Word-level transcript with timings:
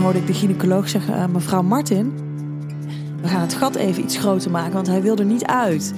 hoorde 0.00 0.18
ik 0.18 0.26
de 0.26 0.34
gynaecoloog 0.34 0.88
zeggen: 0.88 1.14
uh, 1.14 1.26
Mevrouw 1.26 1.62
Martin, 1.62 2.12
we 3.20 3.28
gaan 3.28 3.40
het 3.40 3.54
gat 3.54 3.74
even 3.74 4.02
iets 4.02 4.16
groter 4.16 4.50
maken, 4.50 4.72
want 4.72 4.86
hij 4.86 5.02
wil 5.02 5.16
er 5.16 5.24
niet 5.24 5.44
uit. 5.44 5.94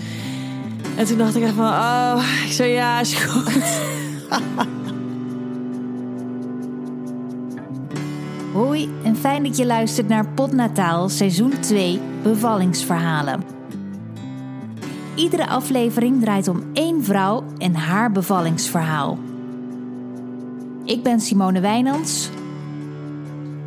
En 0.96 1.04
toen 1.06 1.18
dacht 1.18 1.36
ik 1.36 1.42
echt 1.42 1.54
van: 1.54 1.66
Oh, 1.66 2.22
ik 2.46 2.52
zei 2.52 2.72
ja, 2.72 3.00
is 3.00 3.14
goed. 3.14 3.80
Hoi 8.52 8.88
en 9.02 9.16
fijn 9.16 9.42
dat 9.42 9.56
je 9.56 9.66
luistert 9.66 10.08
naar 10.08 10.28
Potnataal 10.28 11.08
seizoen 11.08 11.52
2 11.60 12.00
Bevallingsverhalen. 12.22 13.42
Iedere 15.14 15.46
aflevering 15.46 16.20
draait 16.20 16.48
om 16.48 16.62
één 16.72 17.04
vrouw 17.04 17.44
en 17.58 17.74
haar 17.74 18.12
bevallingsverhaal. 18.12 19.18
Ik 20.84 21.02
ben 21.02 21.20
Simone 21.20 21.60
Wijnands. 21.60 22.30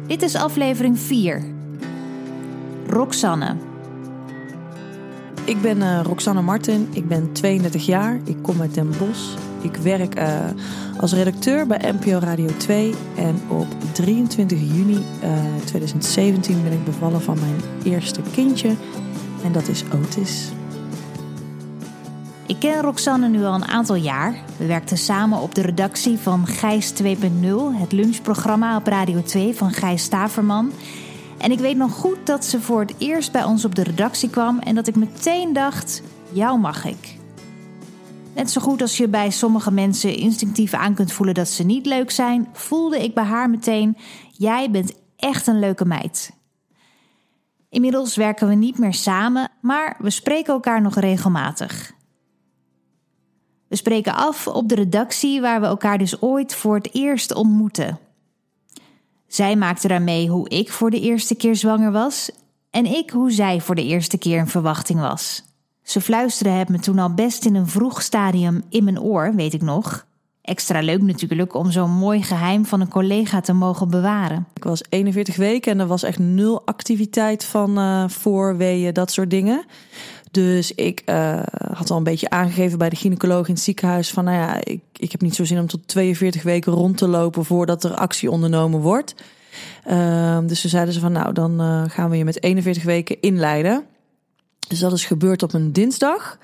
Dit 0.07 0.21
is 0.21 0.35
aflevering 0.35 0.99
4. 0.99 1.43
Roxanne. 2.88 3.55
Ik 5.45 5.62
ben 5.62 5.77
uh, 5.77 5.99
Roxanne 6.03 6.41
Martin, 6.41 6.88
ik 6.91 7.07
ben 7.07 7.31
32 7.31 7.85
jaar, 7.85 8.20
ik 8.23 8.38
kom 8.41 8.62
uit 8.62 8.73
Den 8.73 8.89
Bosch. 8.98 9.38
Ik 9.62 9.76
werk 9.76 10.20
uh, 10.20 10.39
als 10.99 11.13
redacteur 11.13 11.67
bij 11.67 11.93
NPO 11.99 12.17
Radio 12.20 12.49
2 12.57 12.93
en 13.16 13.41
op 13.49 13.67
23 13.93 14.59
juni 14.59 15.05
uh, 15.23 15.31
2017 15.66 16.63
ben 16.63 16.71
ik 16.71 16.85
bevallen 16.85 17.21
van 17.21 17.38
mijn 17.40 17.93
eerste 17.93 18.21
kindje 18.31 18.76
en 19.43 19.51
dat 19.51 19.67
is 19.67 19.84
Otis. 19.93 20.51
Ik 22.53 22.59
ken 22.59 22.81
Roxanne 22.81 23.27
nu 23.27 23.43
al 23.43 23.53
een 23.53 23.67
aantal 23.67 23.95
jaar. 23.95 24.43
We 24.57 24.66
werkten 24.66 24.98
samen 24.98 25.39
op 25.39 25.55
de 25.55 25.62
redactie 25.62 26.17
van 26.17 26.48
Gijs 26.48 26.93
2.0, 27.04 27.07
het 27.71 27.91
lunchprogramma 27.91 28.77
op 28.77 28.87
Radio 28.87 29.21
2 29.21 29.55
van 29.55 29.71
Gijs 29.71 30.04
Staverman. 30.04 30.71
En 31.37 31.51
ik 31.51 31.59
weet 31.59 31.77
nog 31.77 31.91
goed 31.91 32.18
dat 32.26 32.46
ze 32.46 32.62
voor 32.62 32.79
het 32.79 32.93
eerst 32.98 33.31
bij 33.31 33.43
ons 33.43 33.65
op 33.65 33.76
de 33.76 33.84
redactie 33.84 34.29
kwam 34.29 34.59
en 34.59 34.76
dat 34.76 34.87
ik 34.87 34.96
meteen 34.96 35.54
dacht: 35.54 36.01
jou 36.31 36.59
mag 36.59 36.85
ik. 36.85 37.18
Net 38.35 38.51
zo 38.51 38.62
goed 38.62 38.81
als 38.81 38.98
je 38.98 39.07
bij 39.07 39.29
sommige 39.29 39.71
mensen 39.71 40.15
instinctief 40.15 40.74
aan 40.74 40.93
kunt 40.93 41.12
voelen 41.12 41.35
dat 41.35 41.49
ze 41.49 41.63
niet 41.63 41.85
leuk 41.85 42.12
zijn, 42.12 42.48
voelde 42.54 43.04
ik 43.04 43.13
bij 43.13 43.24
haar 43.24 43.49
meteen: 43.49 43.98
jij 44.31 44.71
bent 44.71 44.93
echt 45.18 45.48
een 45.48 45.59
leuke 45.59 45.85
meid. 45.85 46.31
Inmiddels 47.70 48.15
werken 48.15 48.48
we 48.48 48.55
niet 48.55 48.77
meer 48.77 48.93
samen, 48.93 49.49
maar 49.62 49.96
we 49.99 50.09
spreken 50.09 50.54
elkaar 50.54 50.81
nog 50.81 50.96
regelmatig. 50.96 51.93
We 53.74 53.79
spreken 53.79 54.16
af 54.16 54.48
op 54.48 54.70
de 54.70 54.76
redactie 54.76 55.41
waar 55.41 55.62
we 55.62 55.66
elkaar 55.66 55.98
dus 55.98 56.21
ooit 56.21 56.55
voor 56.55 56.76
het 56.76 56.90
eerst 56.91 57.34
ontmoeten. 57.34 57.99
Zij 59.27 59.55
maakte 59.55 59.88
daarmee 59.88 60.30
hoe 60.30 60.49
ik 60.49 60.71
voor 60.71 60.90
de 60.90 60.99
eerste 60.99 61.35
keer 61.35 61.55
zwanger 61.55 61.91
was 61.91 62.32
en 62.70 62.85
ik 62.85 63.10
hoe 63.10 63.32
zij 63.32 63.62
voor 63.62 63.76
de 63.76 63.84
eerste 63.84 64.18
keer 64.18 64.38
in 64.38 64.47
verwachting 64.47 65.00
was. 65.00 65.44
Ze 65.84 66.02
fluisterde 66.02 66.50
het 66.50 66.69
me 66.69 66.80
toen 66.80 67.00
al 67.00 67.13
best 67.13 67.46
in 67.46 67.56
een 67.56 67.68
vroeg 67.68 68.02
stadium 68.02 68.63
in 68.69 68.84
mijn 68.84 69.02
oor, 69.02 69.35
weet 69.35 69.53
ik 69.53 69.62
nog. 69.62 70.06
Extra 70.41 70.81
leuk 70.81 71.02
natuurlijk 71.02 71.53
om 71.53 71.72
zo'n 71.72 71.91
mooi 71.91 72.24
geheim 72.24 72.66
van 72.66 72.81
een 72.81 72.90
collega 72.90 73.41
te 73.41 73.53
mogen 73.53 73.90
bewaren. 73.90 74.47
Ik 74.53 74.63
was 74.63 74.84
41 74.90 75.35
weken 75.35 75.72
en 75.72 75.80
er 75.80 75.88
was 75.88 76.03
echt 76.03 76.19
nul 76.19 76.66
activiteit 76.66 77.46
van 77.46 77.80
uh, 77.80 78.08
voorweeën, 78.08 78.94
dat 78.94 79.12
soort 79.12 79.30
dingen. 79.30 79.66
Dus 80.34 80.72
ik 80.72 81.01
uh, 81.06 81.39
had 81.73 81.89
al 81.89 81.97
een 81.97 82.03
beetje 82.03 82.29
aangegeven 82.29 82.78
bij 82.78 82.89
de 82.89 82.95
gynaecoloog 82.95 83.47
in 83.47 83.53
het 83.53 83.63
ziekenhuis 83.63 84.12
van, 84.12 84.23
nou 84.23 84.38
ja, 84.38 84.63
ik, 84.63 84.81
ik 84.97 85.12
heb 85.12 85.22
niet 85.22 85.35
zo 85.35 85.44
zin 85.44 85.59
om 85.59 85.67
tot 85.67 85.88
42 85.88 86.44
weken 86.44 86.73
rond 86.73 86.97
te 86.97 87.07
lopen 87.07 87.45
voordat 87.45 87.84
er 87.84 87.95
actie 87.95 88.31
ondernomen 88.31 88.79
wordt. 88.79 89.16
Uh, 89.88 90.40
dus 90.45 90.62
ze 90.62 90.67
zeiden 90.67 90.94
ze 90.94 91.00
van, 91.00 91.12
nou, 91.12 91.34
dan 91.34 91.62
uh, 91.62 91.84
gaan 91.88 92.09
we 92.09 92.18
je 92.18 92.24
met 92.24 92.44
41 92.44 92.84
weken 92.84 93.22
inleiden. 93.22 93.84
Dus 94.68 94.80
dat 94.80 94.94
is 94.94 95.06
gebeurd 95.06 95.44
op 95.44 95.53
een 95.53 95.74
dinsdag. 95.74 96.38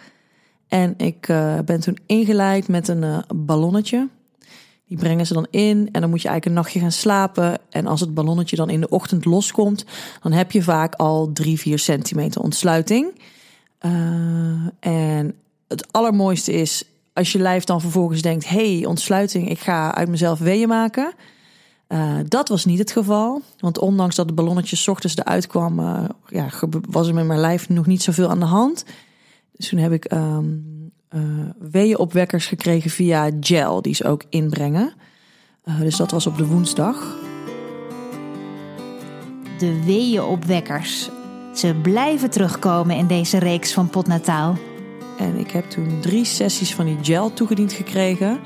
En 0.67 0.93
ik 0.97 1.27
uh, 1.27 1.59
ben 1.65 1.79
toen 1.79 1.97
ingeleid 2.05 2.67
met 2.67 2.87
een 2.87 3.23
ballonnetje. 3.35 4.07
Die 4.87 4.97
brengen 4.97 5.25
ze 5.25 5.33
dan 5.33 5.47
in 5.49 5.89
en 5.91 6.01
dan 6.01 6.09
moet 6.09 6.21
je 6.21 6.27
eigenlijk 6.27 6.45
een 6.45 6.63
nachtje 6.63 6.79
gaan 6.79 6.91
slapen. 6.91 7.57
En 7.69 7.87
als 7.87 7.99
het 7.99 8.13
ballonnetje 8.13 8.55
dan 8.55 8.69
in 8.69 8.81
de 8.81 8.89
ochtend 8.89 9.25
loskomt, 9.25 9.85
dan 10.21 10.31
heb 10.31 10.51
je 10.51 10.63
vaak 10.63 10.95
al 10.95 11.29
3, 11.33 11.59
4 11.59 11.79
centimeter 11.79 12.41
ontsluiting. 12.41 13.13
Uh, 13.85 14.67
en 14.79 15.35
het 15.67 15.91
allermooiste 15.91 16.53
is 16.53 16.83
als 17.13 17.31
je 17.31 17.39
lijf 17.39 17.63
dan 17.63 17.81
vervolgens 17.81 18.21
denkt: 18.21 18.49
hey, 18.49 18.85
ontsluiting, 18.85 19.49
ik 19.49 19.59
ga 19.59 19.95
uit 19.95 20.09
mezelf 20.09 20.39
weeën 20.39 20.67
maken. 20.67 21.13
Uh, 21.89 22.17
dat 22.27 22.49
was 22.49 22.65
niet 22.65 22.79
het 22.79 22.91
geval. 22.91 23.41
Want 23.59 23.77
ondanks 23.77 24.15
dat 24.15 24.27
de 24.27 24.33
ballonnetje 24.33 24.91
ochtends 24.91 25.17
eruit 25.17 25.47
kwam, 25.47 25.79
uh, 25.79 26.03
ja, 26.27 26.49
was 26.89 27.07
er 27.07 27.13
met 27.13 27.25
mijn 27.25 27.39
lijf 27.39 27.69
nog 27.69 27.85
niet 27.85 28.03
zoveel 28.03 28.29
aan 28.29 28.39
de 28.39 28.45
hand. 28.45 28.85
Dus 29.57 29.69
toen 29.69 29.79
heb 29.79 29.91
ik 29.91 30.11
um, 30.11 30.91
uh, 31.15 31.21
weeënopwekkers 31.71 32.45
gekregen 32.45 32.91
via 32.91 33.29
gel, 33.39 33.81
die 33.81 33.93
ze 33.93 34.03
ook 34.03 34.23
inbrengen. 34.29 34.93
dus 35.79 35.95
dat 35.95 36.11
was 36.11 36.27
op 36.27 36.37
de 36.37 36.45
woensdag. 36.45 37.17
De 39.57 39.83
weeënopwekkers. 39.85 41.09
Ze 41.53 41.75
blijven 41.81 42.29
terugkomen 42.29 42.95
in 42.95 43.07
deze 43.07 43.37
reeks 43.37 43.73
van 43.73 43.89
Potnataal. 43.89 44.57
En 45.17 45.37
ik 45.37 45.51
heb 45.51 45.69
toen 45.69 45.99
drie 46.01 46.25
sessies 46.25 46.75
van 46.75 46.85
die 46.85 46.97
gel 47.01 47.33
toegediend 47.33 47.73
gekregen. 47.73 48.39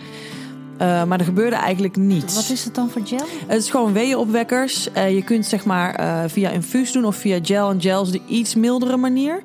Uh, 0.73 1.03
maar 1.03 1.19
er 1.19 1.25
gebeurde 1.25 1.55
eigenlijk 1.55 1.95
niets. 1.95 2.35
Wat 2.35 2.49
is 2.49 2.63
het 2.63 2.75
dan 2.75 2.89
voor 2.89 3.01
gel? 3.05 3.25
Het 3.47 3.61
is 3.61 3.69
gewoon 3.69 3.93
weeënopwekkers. 3.93 4.89
Uh, 4.97 5.15
je 5.15 5.23
kunt 5.23 5.45
zeg 5.45 5.65
maar 5.65 5.99
uh, 5.99 6.23
via 6.27 6.49
infuus 6.49 6.91
doen 6.91 7.05
of 7.05 7.15
via 7.15 7.39
gel. 7.41 7.69
En 7.69 7.81
gel 7.81 8.01
is 8.01 8.11
de 8.11 8.21
iets 8.27 8.55
mildere 8.55 8.97
manier. 8.97 9.41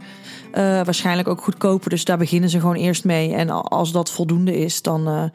waarschijnlijk 0.53 1.29
ook 1.29 1.43
goedkoper. 1.43 1.91
Dus 1.91 2.05
daar 2.05 2.19
beginnen 2.19 2.51
ze 2.51 2.61
gewoon 2.61 2.77
eerst 2.77 3.05
mee. 3.05 3.35
En 3.35 3.51
als 3.51 3.93
dat 3.93 4.11
voldoende 4.11 4.59
is, 4.59 4.83
dan 4.83 5.31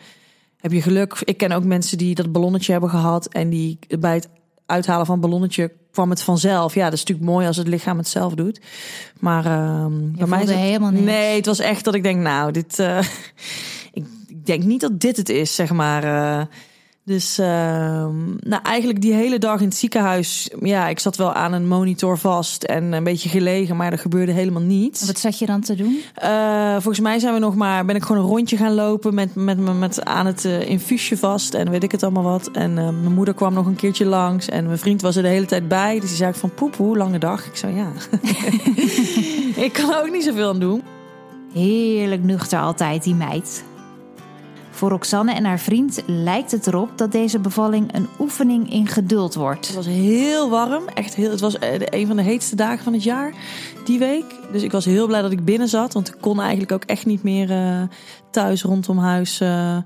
heb 0.58 0.72
je 0.72 0.82
geluk. 0.82 1.22
Ik 1.24 1.38
ken 1.38 1.52
ook 1.52 1.64
mensen 1.64 1.98
die 1.98 2.16
dat 2.16 2.32
ballonnetje 2.32 2.72
hebben 2.72 2.90
gehad. 2.90 3.28
En 3.28 3.50
die 3.50 3.80
bij 4.00 4.14
het 4.14 4.30
uithalen 4.66 5.06
van 5.06 5.20
ballonnetje 5.20 5.72
kwam 5.92 6.10
het 6.10 6.22
vanzelf. 6.22 6.74
Ja, 6.74 6.84
dat 6.84 6.94
is 6.94 7.00
natuurlijk 7.00 7.30
mooi 7.30 7.48
als 7.48 7.58
het 7.58 7.68
lichaam 7.68 7.98
het 7.98 8.08
zelf 8.08 8.34
doet. 8.34 8.62
Maar 9.20 9.46
uh, 9.46 9.86
bij 10.18 10.28
mij 10.28 10.44
is 10.44 10.50
het 10.50 10.58
helemaal 10.58 10.92
niet. 10.92 11.04
Nee, 11.04 11.36
het 11.36 11.46
was 11.46 11.60
echt 11.60 11.84
dat 11.84 11.96
ik 11.96 12.04
denk, 12.04 12.22
nou, 12.22 12.52
dit. 12.52 12.80
Uh, 12.80 12.98
ik, 13.94 14.06
ik, 14.28 14.46
denk 14.46 14.64
niet 14.64 14.82
dat 14.82 15.00
dit 15.00 15.18
het 15.18 15.30
is, 15.30 15.56
zeg 15.56 15.72
maar. 15.72 16.04
Uh, 16.04 16.46
dus 17.06 17.40
uh, 17.40 17.46
nou, 18.40 18.62
eigenlijk 18.64 19.02
die 19.02 19.14
hele 19.14 19.40
dag 19.40 19.60
in 19.60 19.68
het 19.68 19.76
ziekenhuis. 19.76 20.50
Ja, 20.60 20.88
ik 20.88 21.00
zat 21.00 21.18
wel 21.18 21.34
aan 21.34 21.54
een 21.54 21.68
monitor 21.68 22.18
vast 22.18 22.64
en 22.64 22.94
een 22.94 23.04
beetje 23.04 23.30
gelegen, 23.30 23.76
maar 23.76 23.92
er 23.92 23.98
gebeurde 23.98 24.32
helemaal 24.32 24.62
niets. 24.62 25.06
Wat 25.06 25.20
zat 25.20 25.40
je 25.40 25.46
dan 25.46 25.62
te 25.62 25.76
doen? 25.76 26.02
Uh, 26.24 26.72
volgens 26.72 27.00
mij 27.00 27.20
zijn 27.20 27.34
we 27.34 27.40
nog 27.40 27.56
maar, 27.56 27.86
ben 27.86 27.96
ik 27.96 28.04
gewoon 28.04 28.22
een 28.22 28.30
rondje 28.30 28.58
gaan 28.58 28.74
lopen 28.74 29.14
met, 29.14 29.36
met, 29.36 29.58
met, 29.58 29.80
met 29.80 30.06
aan 30.06 30.26
het 30.26 30.46
uh, 30.46 30.70
infuusje 30.70 31.18
vast 31.18 31.54
en 31.54 31.70
weet 31.70 31.84
ik 31.84 31.92
het 31.92 32.04
allemaal 32.04 32.24
wat. 32.24 32.52
En 32.52 32.72
uh, 32.72 32.76
mijn 32.76 33.14
moeder 33.14 33.34
kwam 33.34 33.54
nog 33.54 33.66
een 33.66 33.76
keertje 33.76 34.06
langs 34.06 34.50
en 34.50 34.66
mijn 34.66 34.80
vriend 34.80 35.02
was 35.02 35.16
er 35.16 35.24
de 35.24 35.30
hele 35.30 35.46
tijd 35.46 35.68
bij. 35.68 36.00
Dus 36.00 36.10
die 36.10 36.18
zei 36.18 36.34
van 36.34 36.54
poepoe, 36.54 36.98
lange 36.98 37.20
dag. 37.20 37.46
Ik 37.46 37.56
zei 37.56 37.76
ja, 37.76 37.92
ik 39.66 39.74
kan 39.74 39.94
er 39.94 40.02
ook 40.02 40.12
niet 40.12 40.24
zoveel 40.24 40.50
aan 40.50 40.60
doen. 40.60 40.82
Heerlijk 41.54 42.24
nuchter 42.24 42.60
altijd, 42.60 43.04
die 43.04 43.16
meid. 43.16 43.64
Voor 44.74 44.90
Roxanne 44.90 45.34
en 45.34 45.46
haar 45.46 45.60
vriend 45.60 46.04
lijkt 46.06 46.52
het 46.52 46.68
erop 46.68 46.98
dat 46.98 47.12
deze 47.12 47.40
bevalling 47.40 47.96
een 47.96 48.08
oefening 48.20 48.72
in 48.72 48.88
geduld 48.88 49.36
wordt. 49.36 49.68
Het 49.68 49.76
was 49.76 49.86
heel 49.86 50.50
warm, 50.50 50.88
echt 50.94 51.16
heel. 51.16 51.32
Het 51.32 51.40
was 51.40 51.56
een 51.60 52.08
van 52.08 52.16
de 52.16 52.22
heetste 52.22 52.56
dagen 52.56 52.84
van 52.84 52.94
het 52.94 53.04
jaar 53.04 53.34
die 53.86 54.00
week. 54.00 54.26
Dus 54.52 54.62
ik 54.64 54.72
was 54.72 54.86
heel 54.86 55.08
blij 55.08 55.22
dat 55.22 55.32
ik 55.32 55.46
binnen 55.46 55.68
zat, 55.68 55.94
want 55.94 56.08
ik 56.08 56.16
kon 56.20 56.40
eigenlijk 56.40 56.72
ook 56.72 56.84
echt 56.84 57.06
niet 57.06 57.24
meer 57.24 57.52
uh, 57.52 57.82
thuis 58.32 58.64
rondom 58.64 58.98
huis 58.98 59.42
uh, 59.42 59.78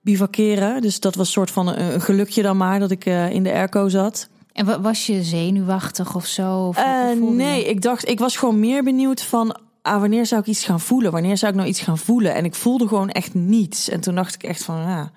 bivakeren. 0.00 0.80
Dus 0.80 1.00
dat 1.00 1.14
was 1.14 1.26
een 1.26 1.32
soort 1.32 1.50
van 1.50 1.68
een, 1.68 2.00
gelukje 2.00 2.42
dan 2.42 2.56
maar 2.56 2.78
dat 2.78 2.90
ik 2.90 3.06
uh, 3.06 3.30
in 3.30 3.42
de 3.42 3.52
airco 3.52 3.88
zat. 3.88 4.28
En 4.52 4.82
was 4.82 5.06
je 5.06 5.22
zenuwachtig 5.22 6.14
of 6.14 6.26
zo? 6.26 6.66
Of, 6.66 6.84
nee, 7.20 7.64
ik 7.64 7.82
dacht, 7.82 8.08
ik 8.08 8.18
was 8.18 8.36
gewoon 8.36 8.58
meer 8.58 8.82
benieuwd 8.82 9.22
van 9.22 9.56
ah, 9.88 10.00
wanneer 10.00 10.26
zou 10.26 10.40
ik 10.40 10.46
iets 10.46 10.64
gaan 10.64 10.80
voelen? 10.80 11.12
Wanneer 11.12 11.36
zou 11.36 11.52
ik 11.52 11.58
nou 11.58 11.68
iets 11.68 11.80
gaan 11.80 11.98
voelen? 11.98 12.34
En 12.34 12.44
ik 12.44 12.54
voelde 12.54 12.88
gewoon 12.88 13.10
echt 13.10 13.34
niets. 13.34 13.88
En 13.88 14.00
toen 14.00 14.14
dacht 14.14 14.34
ik 14.34 14.42
echt 14.42 14.64
van, 14.64 14.76
ja, 14.76 15.10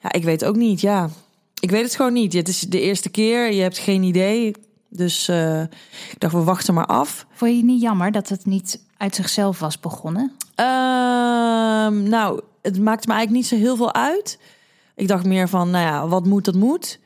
ja 0.00 0.12
ik 0.12 0.24
weet 0.24 0.44
ook 0.44 0.56
niet. 0.56 0.80
Ja, 0.80 1.10
ik 1.60 1.70
weet 1.70 1.84
het 1.84 1.96
gewoon 1.96 2.12
niet. 2.12 2.32
Het 2.32 2.48
is 2.48 2.60
de 2.60 2.80
eerste 2.80 3.08
keer, 3.08 3.52
je 3.52 3.62
hebt 3.62 3.78
geen 3.78 4.02
idee. 4.02 4.54
Dus 4.88 5.28
uh, 5.28 5.60
ik 6.10 6.14
dacht, 6.18 6.32
we 6.34 6.42
wachten 6.42 6.74
maar 6.74 6.86
af. 6.86 7.26
Vond 7.30 7.50
je 7.50 7.56
het 7.56 7.66
niet 7.66 7.80
jammer 7.80 8.12
dat 8.12 8.28
het 8.28 8.46
niet 8.46 8.80
uit 8.96 9.14
zichzelf 9.14 9.58
was 9.58 9.80
begonnen? 9.80 10.32
Uh, 10.56 10.66
nou, 11.88 12.40
het 12.62 12.78
maakte 12.78 13.08
me 13.08 13.14
eigenlijk 13.14 13.30
niet 13.30 13.46
zo 13.46 13.56
heel 13.56 13.76
veel 13.76 13.94
uit. 13.94 14.38
Ik 14.94 15.08
dacht 15.08 15.24
meer 15.24 15.48
van, 15.48 15.70
nou 15.70 15.84
ja, 15.84 16.08
wat 16.08 16.26
moet, 16.26 16.44
dat 16.44 16.54
moet. 16.54 16.98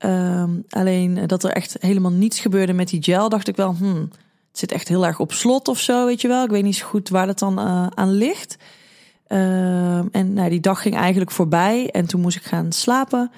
Uh, 0.00 0.44
alleen 0.70 1.26
dat 1.26 1.44
er 1.44 1.50
echt 1.50 1.76
helemaal 1.80 2.10
niets 2.10 2.40
gebeurde 2.40 2.72
met 2.72 2.88
die 2.88 3.02
gel, 3.02 3.28
dacht 3.28 3.48
ik 3.48 3.56
wel, 3.56 3.74
hmm, 3.74 4.10
zit 4.58 4.72
echt 4.72 4.88
heel 4.88 5.06
erg 5.06 5.20
op 5.20 5.32
slot 5.32 5.68
of 5.68 5.78
zo, 5.78 6.06
weet 6.06 6.20
je 6.20 6.28
wel. 6.28 6.44
Ik 6.44 6.50
weet 6.50 6.62
niet 6.62 6.76
zo 6.76 6.86
goed 6.86 7.08
waar 7.08 7.26
dat 7.26 7.38
dan 7.38 7.58
uh, 7.60 7.86
aan 7.86 8.10
ligt. 8.10 8.56
Uh, 9.28 10.14
en 10.14 10.32
nou, 10.32 10.50
die 10.50 10.60
dag 10.60 10.82
ging 10.82 10.96
eigenlijk 10.96 11.30
voorbij 11.30 11.90
en 11.90 12.06
toen 12.06 12.20
moest 12.20 12.36
ik 12.36 12.44
gaan 12.44 12.72
slapen. 12.72 13.30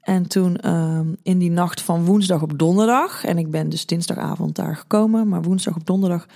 En 0.00 0.28
toen 0.28 0.56
ehm, 0.56 1.06
in 1.22 1.38
die 1.38 1.50
nacht 1.50 1.80
van 1.80 2.04
woensdag 2.04 2.42
op 2.42 2.58
donderdag, 2.58 3.24
en 3.24 3.38
ik 3.38 3.50
ben 3.50 3.68
dus 3.68 3.86
dinsdagavond 3.86 4.54
daar 4.54 4.76
gekomen, 4.76 5.28
maar 5.28 5.42
woensdag 5.42 5.76
op 5.76 5.86
donderdag 5.86 6.26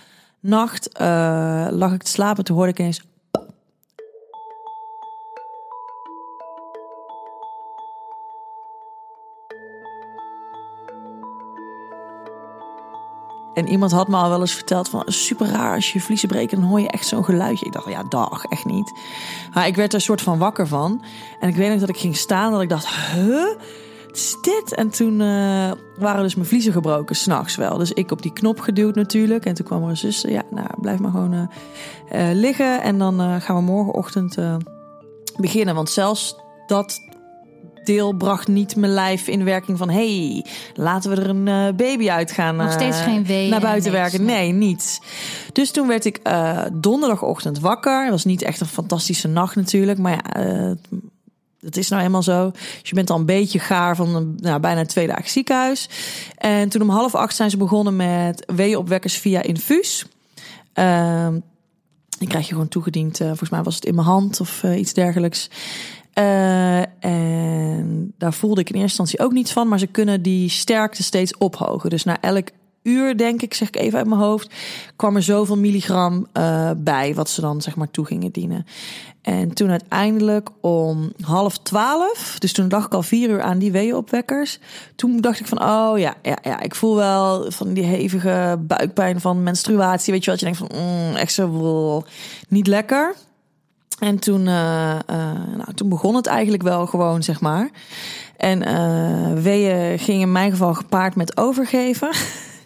nacht 0.40 1.00
uh, 1.00 1.66
lag 1.70 1.92
ik 1.92 2.02
te 2.02 2.10
slapen. 2.10 2.44
Toen 2.44 2.56
hoorde 2.56 2.72
ik 2.72 2.78
eens. 2.78 3.02
En 13.54 13.68
iemand 13.68 13.92
had 13.92 14.08
me 14.08 14.16
al 14.16 14.28
wel 14.28 14.40
eens 14.40 14.54
verteld 14.54 14.88
van 14.88 15.02
super 15.06 15.46
raar 15.46 15.74
als 15.74 15.92
je 15.92 16.00
vliezen 16.00 16.28
breken, 16.28 16.60
dan 16.60 16.68
hoor 16.68 16.80
je 16.80 16.88
echt 16.88 17.06
zo'n 17.06 17.24
geluidje. 17.24 17.66
Ik 17.66 17.72
dacht, 17.72 17.88
ja, 17.88 18.02
dag, 18.02 18.44
echt 18.44 18.64
niet. 18.64 18.92
Maar 19.54 19.66
ik 19.66 19.76
werd 19.76 19.94
er 19.94 20.00
soort 20.00 20.22
van 20.22 20.38
wakker 20.38 20.66
van. 20.66 21.02
En 21.40 21.48
ik 21.48 21.56
weet 21.56 21.70
nog 21.70 21.80
dat 21.80 21.88
ik 21.88 21.96
ging 21.96 22.16
staan, 22.16 22.52
dat 22.52 22.60
ik 22.60 22.68
dacht, 22.68 22.88
huh? 22.88 23.46
is 24.12 24.36
dit? 24.40 24.74
En 24.74 24.90
toen 24.90 25.20
uh, 25.20 25.70
waren 25.98 26.22
dus 26.22 26.34
mijn 26.34 26.46
vliezen 26.46 26.72
gebroken, 26.72 27.16
s'nachts 27.16 27.56
wel. 27.56 27.78
Dus 27.78 27.92
ik 27.92 28.10
op 28.10 28.22
die 28.22 28.32
knop 28.32 28.60
geduwd 28.60 28.94
natuurlijk. 28.94 29.44
En 29.44 29.54
toen 29.54 29.66
kwam 29.66 29.82
er 29.82 29.88
een 29.88 29.96
zus, 29.96 30.20
ja, 30.20 30.42
nou, 30.50 30.68
blijf 30.80 30.98
maar 30.98 31.10
gewoon 31.10 31.34
uh, 31.34 31.40
uh, 32.12 32.34
liggen. 32.34 32.82
En 32.82 32.98
dan 32.98 33.40
gaan 33.40 33.56
we 33.56 33.62
morgenochtend 33.62 34.36
beginnen. 35.36 35.74
Want 35.74 35.90
zelfs 35.90 36.36
dat 36.66 37.00
deel 37.92 38.12
bracht 38.12 38.48
niet 38.48 38.76
mijn 38.76 38.92
lijf 38.92 39.28
in 39.28 39.44
werking 39.44 39.78
van... 39.78 39.90
hey, 39.90 40.44
laten 40.74 41.10
we 41.10 41.16
er 41.22 41.28
een 41.28 41.76
baby 41.76 42.10
uit 42.10 42.32
gaan 42.32 42.56
Nog 42.56 42.72
steeds 42.72 43.00
geen 43.00 43.24
wee 43.24 43.48
naar 43.48 43.60
buiten 43.60 43.92
werken. 43.92 44.24
Nee, 44.24 44.52
niets. 44.52 45.00
Dus 45.52 45.70
toen 45.70 45.88
werd 45.88 46.04
ik 46.04 46.20
donderdagochtend 46.72 47.60
wakker. 47.60 48.02
Het 48.02 48.10
was 48.10 48.24
niet 48.24 48.42
echt 48.42 48.60
een 48.60 48.66
fantastische 48.66 49.28
nacht 49.28 49.56
natuurlijk. 49.56 49.98
Maar 49.98 50.12
ja 50.12 50.76
dat 51.60 51.76
is 51.76 51.88
nou 51.88 52.02
eenmaal 52.02 52.22
zo. 52.22 52.50
Dus 52.50 52.88
je 52.88 52.94
bent 52.94 53.10
al 53.10 53.18
een 53.18 53.26
beetje 53.26 53.58
gaar 53.58 53.96
van 53.96 54.34
nou, 54.40 54.60
bijna 54.60 54.84
twee 54.84 55.06
dagen 55.06 55.30
ziekenhuis. 55.30 55.88
En 56.36 56.68
toen 56.68 56.82
om 56.82 56.90
half 56.90 57.14
acht 57.14 57.36
zijn 57.36 57.50
ze 57.50 57.56
begonnen 57.56 57.96
met 57.96 58.44
weeënopwekkers 58.54 59.16
via 59.16 59.42
infuus. 59.42 60.06
Uh, 60.74 61.28
die 62.18 62.28
krijg 62.28 62.46
je 62.46 62.52
gewoon 62.52 62.68
toegediend. 62.68 63.20
Uh, 63.20 63.26
volgens 63.26 63.50
mij 63.50 63.62
was 63.62 63.74
het 63.74 63.84
in 63.84 63.94
mijn 63.94 64.06
hand 64.06 64.40
of 64.40 64.62
uh, 64.62 64.78
iets 64.78 64.92
dergelijks. 64.92 65.50
Uh, 66.14 67.04
en 67.04 68.14
daar 68.18 68.32
voelde 68.32 68.60
ik 68.60 68.68
in 68.68 68.74
eerste 68.80 69.00
instantie 69.00 69.26
ook 69.26 69.32
niets 69.32 69.52
van. 69.52 69.68
Maar 69.68 69.78
ze 69.78 69.86
kunnen 69.86 70.22
die 70.22 70.48
sterkte 70.48 71.02
steeds 71.02 71.36
ophogen. 71.36 71.90
Dus 71.90 72.04
na 72.04 72.20
elk 72.20 72.48
uur, 72.82 73.16
denk 73.16 73.42
ik, 73.42 73.54
zeg 73.54 73.68
ik 73.68 73.76
even 73.76 73.98
uit 73.98 74.06
mijn 74.06 74.20
hoofd, 74.20 74.54
kwam 74.96 75.16
er 75.16 75.22
zoveel 75.22 75.56
milligram 75.56 76.26
uh, 76.34 76.70
bij, 76.76 77.14
wat 77.14 77.30
ze 77.30 77.40
dan 77.40 77.62
zeg 77.62 77.76
maar 77.76 77.90
toe 77.90 78.04
gingen 78.04 78.30
dienen. 78.30 78.66
En 79.22 79.54
toen 79.54 79.70
uiteindelijk 79.70 80.48
om 80.60 81.12
half 81.20 81.58
twaalf, 81.58 82.36
dus 82.38 82.52
toen 82.52 82.68
dacht 82.68 82.86
ik 82.86 82.94
al 82.94 83.02
vier 83.02 83.30
uur 83.30 83.42
aan 83.42 83.58
die 83.58 83.72
weeënopwekkers. 83.72 84.58
Toen 84.96 85.20
dacht 85.20 85.40
ik 85.40 85.46
van, 85.46 85.62
oh 85.62 85.98
ja, 85.98 86.14
ja, 86.22 86.38
ja, 86.42 86.60
ik 86.60 86.74
voel 86.74 86.96
wel 86.96 87.50
van 87.50 87.72
die 87.72 87.84
hevige 87.84 88.58
buikpijn 88.60 89.20
van 89.20 89.42
menstruatie. 89.42 90.12
Weet 90.12 90.24
je 90.24 90.30
wat 90.30 90.40
je 90.40 90.46
denkt 90.46 90.60
van, 90.60 90.70
mm, 90.74 91.16
echt 91.16 91.32
zo, 91.32 92.04
niet 92.48 92.66
lekker. 92.66 93.14
En 94.00 94.18
toen, 94.18 94.46
uh, 94.46 94.98
uh, 95.10 95.32
nou, 95.56 95.74
toen 95.74 95.88
begon 95.88 96.14
het 96.14 96.26
eigenlijk 96.26 96.62
wel 96.62 96.86
gewoon, 96.86 97.22
zeg 97.22 97.40
maar. 97.40 97.70
En 98.36 98.68
uh, 98.68 99.42
weeën 99.42 99.98
ging 99.98 100.20
in 100.20 100.32
mijn 100.32 100.50
geval 100.50 100.74
gepaard 100.74 101.14
met 101.14 101.36
overgeven. 101.36 102.10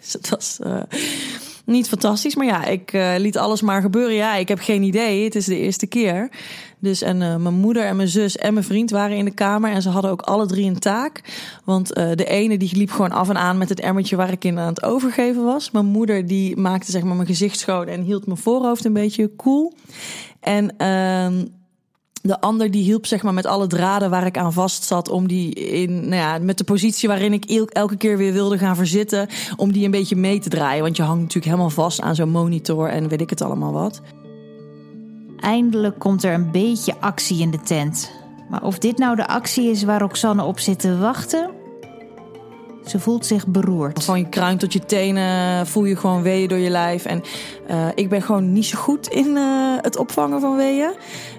Dus 0.05 0.13
het 0.13 0.29
was 0.29 0.59
niet 1.65 1.87
fantastisch. 1.87 2.35
Maar 2.35 2.45
ja, 2.45 2.65
ik 2.65 2.93
uh, 2.93 3.13
liet 3.17 3.37
alles 3.37 3.61
maar 3.61 3.81
gebeuren. 3.81 4.15
Ja, 4.15 4.35
ik 4.35 4.47
heb 4.47 4.59
geen 4.59 4.83
idee. 4.83 5.23
Het 5.23 5.35
is 5.35 5.45
de 5.45 5.57
eerste 5.57 5.87
keer. 5.87 6.29
Dus 6.79 7.01
en 7.01 7.21
uh, 7.21 7.35
mijn 7.35 7.53
moeder 7.53 7.85
en 7.85 7.95
mijn 7.95 8.07
zus 8.07 8.37
en 8.37 8.53
mijn 8.53 8.65
vriend 8.65 8.89
waren 8.89 9.17
in 9.17 9.25
de 9.25 9.33
kamer. 9.33 9.71
En 9.71 9.81
ze 9.81 9.89
hadden 9.89 10.11
ook 10.11 10.21
alle 10.21 10.45
drie 10.45 10.65
een 10.65 10.79
taak. 10.79 11.21
Want 11.63 11.87
de 11.95 12.25
ene 12.25 12.57
die 12.57 12.77
liep 12.77 12.91
gewoon 12.91 13.11
af 13.11 13.29
en 13.29 13.37
aan 13.37 13.57
met 13.57 13.69
het 13.69 13.79
emmertje 13.79 14.15
waar 14.15 14.31
ik 14.31 14.43
in 14.43 14.59
aan 14.59 14.67
het 14.67 14.83
overgeven 14.83 15.43
was. 15.43 15.71
Mijn 15.71 15.85
moeder 15.85 16.27
die 16.27 16.57
maakte 16.57 16.91
zeg 16.91 17.03
maar 17.03 17.15
mijn 17.15 17.27
gezicht 17.27 17.59
schoon 17.59 17.87
en 17.87 18.01
hield 18.01 18.25
mijn 18.25 18.37
voorhoofd 18.37 18.85
een 18.85 18.93
beetje 18.93 19.27
koel. 19.27 19.73
En 20.39 20.77
ehm, 20.77 21.45
de 22.27 22.41
ander 22.41 22.71
die 22.71 22.83
hielp 22.83 23.05
zeg 23.05 23.23
maar 23.23 23.33
met 23.33 23.45
alle 23.45 23.67
draden 23.67 24.09
waar 24.09 24.25
ik 24.25 24.37
aan 24.37 24.53
vast 24.53 24.83
zat 24.83 25.09
om 25.09 25.27
die 25.27 25.53
in 25.53 25.99
nou 25.99 26.15
ja, 26.15 26.37
met 26.39 26.57
de 26.57 26.63
positie 26.63 27.09
waarin 27.09 27.33
ik 27.33 27.45
elke 27.71 27.97
keer 27.97 28.17
weer 28.17 28.33
wilde 28.33 28.57
gaan 28.57 28.75
verzitten 28.75 29.27
om 29.55 29.71
die 29.71 29.85
een 29.85 29.91
beetje 29.91 30.15
mee 30.15 30.39
te 30.39 30.49
draaien 30.49 30.83
want 30.83 30.97
je 30.97 31.03
hangt 31.03 31.19
natuurlijk 31.19 31.45
helemaal 31.45 31.69
vast 31.69 32.01
aan 32.01 32.15
zo'n 32.15 32.29
monitor 32.29 32.89
en 32.89 33.07
weet 33.07 33.21
ik 33.21 33.29
het 33.29 33.41
allemaal 33.41 33.71
wat. 33.71 34.01
Eindelijk 35.39 35.99
komt 35.99 36.23
er 36.23 36.33
een 36.33 36.51
beetje 36.51 36.95
actie 36.99 37.41
in 37.41 37.51
de 37.51 37.61
tent. 37.61 38.11
Maar 38.49 38.63
of 38.63 38.79
dit 38.79 38.97
nou 38.97 39.15
de 39.15 39.27
actie 39.27 39.69
is 39.69 39.83
waar 39.83 39.99
Roxanne 39.99 40.43
op 40.43 40.59
zit 40.59 40.79
te 40.79 40.97
wachten, 40.97 41.49
ze 42.85 42.99
voelt 42.99 43.25
zich 43.25 43.47
beroerd. 43.47 44.03
Van 44.03 44.19
je 44.19 44.29
kruin 44.29 44.57
tot 44.57 44.73
je 44.73 44.85
tenen 44.85 45.67
voel 45.67 45.85
je 45.85 45.95
gewoon 45.95 46.21
weeën 46.21 46.47
door 46.47 46.57
je 46.57 46.69
lijf. 46.69 47.05
En 47.05 47.21
uh, 47.69 47.87
ik 47.95 48.09
ben 48.09 48.21
gewoon 48.21 48.53
niet 48.53 48.65
zo 48.65 48.77
goed 48.77 49.07
in 49.07 49.27
uh, 49.27 49.77
het 49.81 49.97
opvangen 49.97 50.41
van 50.41 50.55
weeën. 50.55 50.91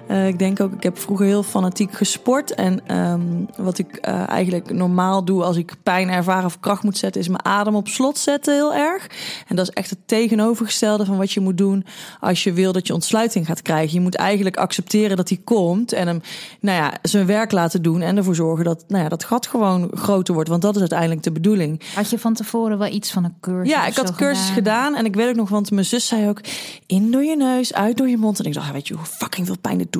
Uh, 0.09 0.27
ik 0.27 0.39
denk 0.39 0.59
ook, 0.59 0.73
ik 0.73 0.83
heb 0.83 0.99
vroeger 0.99 1.25
heel 1.25 1.43
fanatiek 1.43 1.93
gesport. 1.93 2.53
En 2.53 2.95
um, 2.97 3.47
wat 3.57 3.77
ik 3.77 3.97
eigenlijk 4.27 4.71
normaal 4.71 5.25
doe 5.25 5.43
als 5.43 5.57
ik 5.57 5.75
pijn 5.83 6.09
ervaar 6.09 6.45
of 6.45 6.59
kracht 6.59 6.83
moet 6.83 6.97
zetten, 6.97 7.21
is 7.21 7.27
mijn 7.27 7.45
adem 7.45 7.75
op 7.75 7.87
slot 7.87 8.17
zetten 8.17 8.53
heel 8.53 8.73
erg. 8.73 9.07
En 9.47 9.55
dat 9.55 9.67
is 9.67 9.73
echt 9.73 9.89
het 9.89 9.99
tegenovergestelde 10.05 11.05
van 11.05 11.17
wat 11.17 11.31
je 11.31 11.39
moet 11.39 11.57
doen 11.57 11.85
als 12.19 12.43
je 12.43 12.53
wil 12.53 12.71
dat 12.71 12.87
je 12.87 12.93
ontsluiting 12.93 13.45
gaat 13.45 13.61
krijgen. 13.61 13.93
Je 13.93 14.01
moet 14.01 14.15
eigenlijk 14.15 14.57
accepteren 14.57 15.17
dat 15.17 15.29
hij 15.29 15.39
komt 15.43 15.93
en 15.93 16.07
hem 16.07 16.21
nou 16.59 16.77
ja, 16.77 16.93
zijn 17.01 17.25
werk 17.25 17.51
laten 17.51 17.81
doen. 17.81 18.01
En 18.01 18.17
ervoor 18.17 18.35
zorgen 18.35 18.65
dat 18.65 18.83
nou 18.87 19.03
ja, 19.03 19.09
dat 19.09 19.23
gat 19.23 19.47
gewoon 19.47 19.91
groter 19.93 20.33
wordt. 20.33 20.49
Want 20.49 20.61
dat 20.61 20.73
is 20.73 20.79
uiteindelijk 20.79 21.23
de 21.23 21.31
bedoeling. 21.31 21.81
Had 21.95 22.09
je 22.09 22.19
van 22.19 22.33
tevoren 22.33 22.77
wel 22.77 22.91
iets 22.91 23.11
van 23.11 23.23
een 23.23 23.35
cursus? 23.41 23.73
Ja, 23.73 23.85
ik 23.85 23.95
had 23.95 24.15
cursus 24.15 24.49
gedaan. 24.49 24.53
gedaan. 24.53 24.95
En 24.95 25.05
ik 25.05 25.15
weet 25.15 25.29
ook 25.29 25.35
nog, 25.35 25.49
want 25.49 25.71
mijn 25.71 25.85
zus 25.85 26.07
zei 26.07 26.29
ook: 26.29 26.41
in 26.85 27.11
door 27.11 27.23
je 27.23 27.35
neus, 27.35 27.73
uit 27.73 27.97
door 27.97 28.09
je 28.09 28.17
mond. 28.17 28.39
En 28.39 28.45
ik 28.45 28.53
dacht, 28.53 28.71
weet 28.71 28.87
je 28.87 28.93
hoe 28.93 29.05
fucking 29.05 29.45
veel 29.45 29.57
pijn 29.61 29.77
dit 29.77 29.91
doet? 29.91 29.96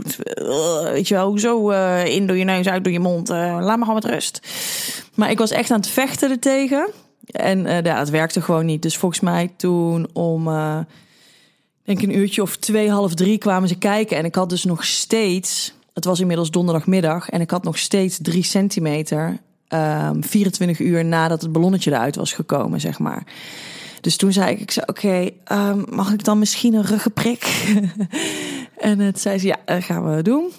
Weet 0.91 1.07
je 1.07 1.13
wel, 1.13 1.39
zo 1.39 1.71
uh, 1.71 2.05
in 2.05 2.27
door 2.27 2.38
je 2.38 2.44
neus, 2.44 2.67
uit 2.67 2.83
door 2.83 2.94
je 2.94 2.99
mond. 2.99 3.29
Uh, 3.29 3.57
laat 3.61 3.77
me 3.77 3.85
gewoon 3.85 4.01
met 4.03 4.11
rust. 4.11 4.39
Maar 5.13 5.29
ik 5.29 5.38
was 5.38 5.51
echt 5.51 5.71
aan 5.71 5.79
het 5.79 5.89
vechten 5.89 6.31
ertegen. 6.31 6.89
En 7.25 7.59
uh, 7.65 7.81
ja, 7.81 7.99
het 7.99 8.09
werkte 8.09 8.41
gewoon 8.41 8.65
niet. 8.65 8.81
Dus 8.81 8.97
volgens 8.97 9.21
mij 9.21 9.51
toen 9.57 10.07
om, 10.13 10.44
denk 11.83 12.01
een 12.01 12.17
uurtje 12.17 12.41
of 12.41 12.57
twee, 12.57 12.91
half 12.91 13.13
drie 13.13 13.38
kwamen 13.38 13.67
ze 13.67 13.77
kijken. 13.77 14.17
En 14.17 14.25
ik 14.25 14.35
had 14.35 14.49
dus 14.49 14.63
nog 14.63 14.85
steeds, 14.85 15.73
het 15.94 16.05
was 16.05 16.19
inmiddels 16.19 16.51
donderdagmiddag. 16.51 17.29
En 17.29 17.41
ik 17.41 17.51
had 17.51 17.63
nog 17.63 17.77
steeds 17.77 18.19
drie 18.22 18.43
centimeter. 18.43 19.27
Um, 19.69 19.79
ehm, 19.79 20.22
24 20.22 20.79
uur 20.79 21.05
nadat 21.05 21.41
het 21.41 21.51
ballonnetje 21.51 21.91
eruit 21.91 22.15
was 22.15 22.33
gekomen, 22.33 22.81
zeg 22.81 23.00
maar. 23.00 23.24
Dus 24.01 24.16
toen 24.16 24.34
zei 24.34 24.51
ik, 24.51 24.60
ik 24.60 24.72
zei, 24.72 24.86
oké, 24.89 25.06
okay, 25.06 25.70
um, 25.70 25.86
mag 25.89 26.13
ik 26.13 26.24
dan 26.24 26.39
misschien 26.39 26.74
een 26.74 26.86
ruggenprik? 26.86 27.66
en 28.77 29.00
het 29.00 29.20
zei 29.20 29.38
ze, 29.38 29.48
ja, 29.48 29.58
dat 29.66 29.84
gaan 29.84 30.16
we 30.16 30.22
doen. 30.22 30.51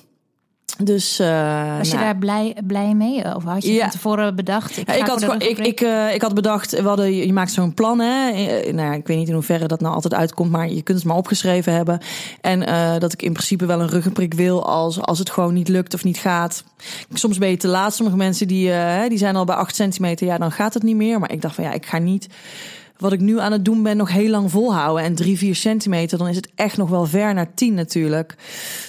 Dus, 0.83 1.21
uh, 1.21 1.76
Was 1.78 1.88
je 1.88 1.95
nou, 1.95 2.04
daar 2.04 2.16
blij, 2.16 2.57
blij 2.66 2.95
mee? 2.95 3.35
Of 3.35 3.45
had 3.45 3.62
je 3.62 3.73
ja. 3.73 3.80
van 3.80 3.90
tevoren 3.90 4.37
bedacht? 4.37 4.76
Ik, 4.76 4.88
ja, 4.88 4.95
ik, 4.95 5.07
had, 5.07 5.25
gewoon, 5.25 5.40
ik, 5.40 5.59
ik, 5.59 5.80
uh, 5.80 6.14
ik 6.14 6.23
had 6.23 6.35
bedacht, 6.35 6.71
we 6.71 6.88
hadden, 6.88 7.14
je 7.14 7.33
maakt 7.33 7.52
zo'n 7.52 7.75
plan. 7.75 7.99
Hè? 7.99 8.30
Uh, 8.30 8.73
nou, 8.73 8.95
ik 8.95 9.07
weet 9.07 9.16
niet 9.16 9.28
in 9.28 9.35
hoeverre 9.35 9.66
dat 9.66 9.80
nou 9.80 9.95
altijd 9.95 10.14
uitkomt, 10.14 10.50
maar 10.50 10.68
je 10.68 10.83
kunt 10.83 10.99
het 10.99 11.07
maar 11.07 11.16
opgeschreven 11.16 11.73
hebben. 11.73 12.00
En 12.40 12.61
dat 12.99 13.12
ik 13.12 13.23
in 13.23 13.33
principe 13.33 13.66
wel 13.66 13.80
een 13.80 13.88
ruggenprik 13.88 14.35
wil 14.35 14.66
als, 14.66 15.00
als 15.00 15.18
het 15.18 15.30
gewoon 15.30 15.54
niet 15.54 15.68
lukt 15.68 15.95
of 15.95 16.04
niet 16.04 16.18
gaat. 16.18 16.64
Soms 17.12 17.38
ben 17.38 17.50
je 17.50 17.57
te 17.57 17.68
laat. 17.68 17.95
Sommige 17.95 18.16
mensen 18.16 18.49
die, 18.49 18.73
die 19.09 19.18
zijn 19.18 19.37
al 19.37 19.45
bij 19.45 19.57
8 19.57 19.75
centimeter, 19.75 20.26
ja, 20.26 20.38
dan 20.38 20.52
gaat 20.52 20.75
het 20.75 20.83
niet 20.83 20.97
meer. 20.97 21.18
Maar 21.18 21.33
ik 21.33 21.42
dacht 21.42 21.54
van 21.54 21.64
ja, 21.64 21.73
ik 21.73 21.87
ga 21.87 21.99
niet 21.99 22.28
wat 22.98 23.12
ik 23.12 23.20
nu 23.20 23.40
aan 23.40 23.52
het 23.52 23.64
doen 23.64 23.82
ben 23.82 23.96
nog 23.96 24.12
heel 24.12 24.30
lang 24.30 24.50
volhouden. 24.50 25.04
En 25.04 25.14
drie, 25.14 25.38
vier 25.38 25.54
centimeter, 25.54 26.18
dan 26.18 26.28
is 26.28 26.36
het 26.36 26.48
echt 26.54 26.76
nog 26.76 26.88
wel 26.88 27.06
ver 27.06 27.34
naar 27.34 27.54
tien 27.54 27.74
natuurlijk. 27.74 28.34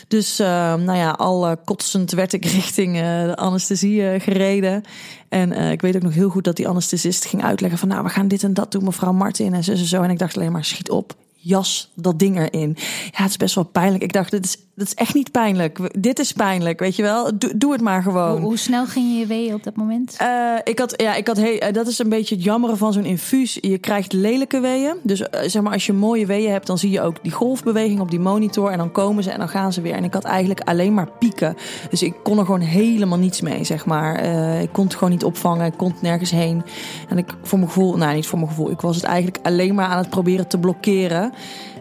Dus 0.07 0.39
uh, 0.39 0.47
nou 0.75 0.97
ja, 0.97 1.11
al 1.11 1.49
uh, 1.49 1.55
kotsend 1.65 2.11
werd 2.11 2.33
ik 2.33 2.45
richting 2.61 2.95
uh, 2.95 3.01
de 3.01 3.35
anesthesie 3.35 4.19
gereden. 4.19 4.83
En 5.29 5.51
ik 5.51 5.81
weet 5.81 5.95
ook 5.95 6.01
nog 6.01 6.13
heel 6.13 6.29
goed 6.29 6.43
dat 6.43 6.55
die 6.55 6.67
anesthesist 6.67 7.25
ging 7.25 7.43
uitleggen 7.43 7.79
van... 7.79 7.87
nou, 7.87 8.03
we 8.03 8.09
gaan 8.09 8.27
dit 8.27 8.43
en 8.43 8.53
dat 8.53 8.71
doen, 8.71 8.83
mevrouw 8.83 9.13
Martin 9.13 9.53
en 9.53 9.63
zo 9.63 9.71
en 9.71 9.77
zo. 9.77 10.01
En 10.01 10.09
ik 10.09 10.19
dacht 10.19 10.35
alleen 10.35 10.51
maar, 10.51 10.65
schiet 10.65 10.89
op, 10.89 11.15
jas 11.35 11.91
dat 11.95 12.19
ding 12.19 12.37
erin. 12.37 12.77
Ja, 13.11 13.21
het 13.21 13.29
is 13.29 13.37
best 13.37 13.55
wel 13.55 13.63
pijnlijk. 13.63 14.03
Ik 14.03 14.13
dacht, 14.13 14.31
dit 14.31 14.45
is, 14.45 14.57
dat 14.79 14.87
is 14.87 14.93
echt 14.93 15.13
niet 15.13 15.31
pijnlijk. 15.31 16.01
Dit 16.01 16.19
is 16.19 16.31
pijnlijk, 16.31 16.79
weet 16.79 16.95
je 16.95 17.01
wel. 17.01 17.37
Doe, 17.37 17.57
doe 17.57 17.71
het 17.71 17.81
maar 17.81 18.01
gewoon. 18.01 18.31
Hoe, 18.31 18.39
hoe, 18.39 18.57
snel 18.57 18.85
ging 18.85 19.11
je 19.11 19.19
je 19.19 19.25
wee 19.25 19.53
op 19.53 19.63
dat 19.63 19.75
moment? 19.75 20.17
Uh, 20.21 20.27
ik 20.63 20.79
had, 20.79 20.93
ja, 21.01 21.15
ik 21.15 21.27
had 21.27 21.37
hey, 21.37 21.71
dat 21.71 21.87
is 21.87 21.99
een 21.99 22.09
beetje 22.09 22.35
het 22.35 22.43
jammere 22.43 22.75
van 22.75 22.93
zo'n 22.93 23.05
infuus. 23.05 23.57
Je 23.61 23.77
krijgt 23.77 24.13
lelijke 24.13 24.59
weeën. 24.59 24.95
Dus 25.03 25.19
uh, 25.19 25.27
zeg 25.45 25.61
maar, 25.61 25.73
als 25.73 25.85
je 25.85 25.93
mooie 25.93 26.25
weeën 26.25 26.51
hebt, 26.51 26.67
dan 26.67 26.77
zie 26.77 26.89
je 26.89 27.01
ook 27.01 27.23
die 27.23 27.31
golfbeweging 27.31 27.99
op 27.99 28.09
die 28.09 28.19
monitor. 28.19 28.71
En 28.71 28.77
dan 28.77 28.91
komen 28.91 29.23
ze 29.23 29.31
en 29.31 29.39
dan 29.39 29.49
gaan 29.49 29.73
ze 29.73 29.81
weer. 29.81 29.93
En 29.93 30.03
ik 30.03 30.13
had 30.13 30.23
eigenlijk 30.23 30.61
alleen 30.61 30.93
maar 30.93 31.11
pieken. 31.19 31.55
Dus 31.89 32.03
ik 32.03 32.13
kon 32.23 32.37
er 32.37 32.45
gewoon 32.45 32.59
helemaal 32.59 33.19
niets 33.19 33.41
mee, 33.41 33.63
zeg 33.63 33.85
maar. 33.85 34.23
Ik 34.61 34.71
kon 34.71 34.83
het 34.83 34.93
gewoon 34.93 35.09
niet 35.09 35.23
opvangen. 35.23 35.65
Ik 35.65 35.77
kon 35.77 35.95
nergens 36.01 36.31
heen. 36.31 36.63
En 37.09 37.17
ik, 37.17 37.33
voor 37.41 37.57
mijn 37.57 37.71
gevoel, 37.71 37.97
nou 37.97 38.15
niet 38.15 38.27
voor 38.27 38.39
mijn 38.39 38.49
gevoel. 38.49 38.71
Ik 38.71 38.81
was 38.81 38.95
het 38.95 39.05
eigenlijk 39.05 39.37
alleen 39.43 39.75
maar 39.75 39.87
aan 39.87 39.97
het 39.97 40.09
proberen 40.09 40.47
te 40.47 40.57
blokkeren. 40.57 41.33